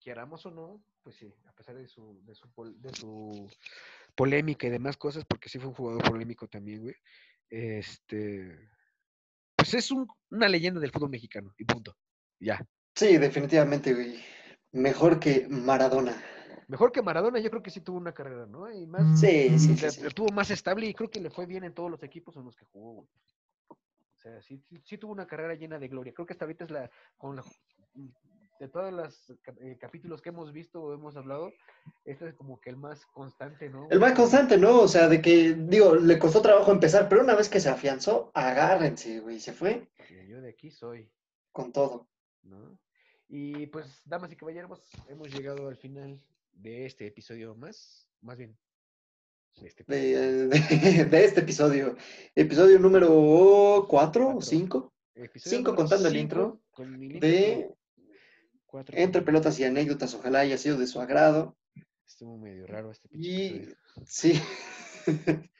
[0.00, 3.50] queramos o no, pues sí, a pesar de su, de su, pol- de su
[4.14, 6.94] polémica y demás cosas, porque sí fue un jugador polémico también, güey.
[7.48, 8.68] Este,
[9.56, 11.96] pues es un- una leyenda del fútbol mexicano, y punto.
[12.38, 12.64] Ya.
[12.94, 14.22] Sí, definitivamente, güey.
[14.72, 16.22] Mejor que Maradona.
[16.68, 18.70] Mejor que Maradona, yo creo que sí tuvo una carrera, ¿no?
[18.70, 19.90] Y más, Sí, sí, sí.
[19.90, 20.06] sí.
[20.06, 22.56] estuvo más estable y creo que le fue bien en todos los equipos en los
[22.56, 23.08] que jugó, güey.
[23.68, 26.14] O sea, sí, sí, sí tuvo una carrera llena de gloria.
[26.14, 27.44] Creo que hasta ahorita es la, con la,
[28.60, 31.52] de todos los eh, capítulos que hemos visto o hemos hablado,
[32.04, 33.88] este es como que el más constante, ¿no?
[33.90, 34.80] El más constante, ¿no?
[34.80, 38.30] O sea, de que, digo, le costó trabajo empezar, pero una vez que se afianzó,
[38.34, 39.40] agárrense, güey.
[39.40, 41.10] Se fue Sí, yo de aquí soy,
[41.52, 42.08] con todo.
[42.42, 42.78] ¿no?
[43.28, 46.20] Y pues, damas y caballeros, hemos llegado al final
[46.54, 48.56] de este episodio más, más bien,
[49.56, 50.20] de este episodio.
[50.20, 51.96] De, de- de este episodio.
[52.34, 53.14] Episodio número 4
[53.78, 54.40] o Cuatro.
[54.40, 57.70] 5 Episodio cinco número contando el intro con el intro de
[58.66, 60.14] cuatro Entre Pelotas y Anécdotas.
[60.14, 61.56] Ojalá haya sido de su agrado.
[62.06, 63.76] Estuvo medio raro este pinche Y episodio,
[64.06, 64.40] sí.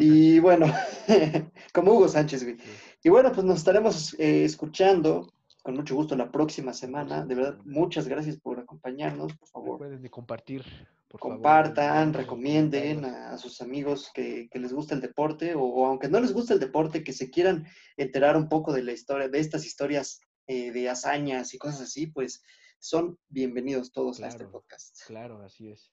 [0.00, 0.66] Y bueno,
[1.74, 2.56] como Hugo Sánchez, güey.
[2.56, 2.70] sí.
[3.04, 5.32] Y bueno, pues nos estaremos eh, escuchando
[5.68, 7.26] con mucho gusto la próxima semana.
[7.26, 9.36] De verdad, muchas gracias por acompañarnos.
[9.36, 10.64] Por favor, Recuerden de compartir,
[11.08, 16.08] por compartan, recomienden a, sus amigos que, que les gusta el deporte o, o aunque
[16.08, 17.66] no les guste el deporte, que se quieran
[17.98, 22.06] enterar un poco de la historia, de estas historias eh, de hazañas y cosas así,
[22.06, 22.42] pues
[22.78, 24.96] son bienvenidos todos a este podcast.
[25.06, 25.92] Claro, así es.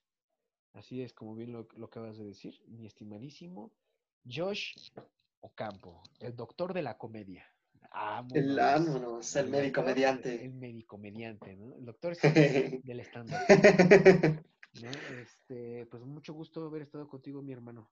[0.72, 3.74] Así es, como bien lo, lo acabas de decir, mi estimadísimo
[4.26, 4.72] Josh
[5.40, 7.44] Ocampo, el doctor de la comedia.
[8.34, 8.58] El, Vámonos.
[8.58, 10.44] ah, no, no, es el médico doctor- mediante.
[10.44, 11.74] El médico mediante, ¿no?
[11.76, 12.32] El doctor Simi
[12.84, 13.40] del estándar.
[14.82, 14.90] ¿no?
[15.22, 17.90] Este, pues mucho gusto haber estado contigo, mi hermano.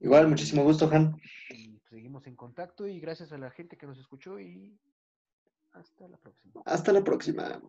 [0.00, 1.16] Igual, muchísimo gusto, Han.
[1.50, 4.76] Y pues, seguimos en contacto y gracias a la gente que nos escuchó y
[5.72, 6.62] hasta la próxima.
[6.64, 7.60] Hasta la próxima.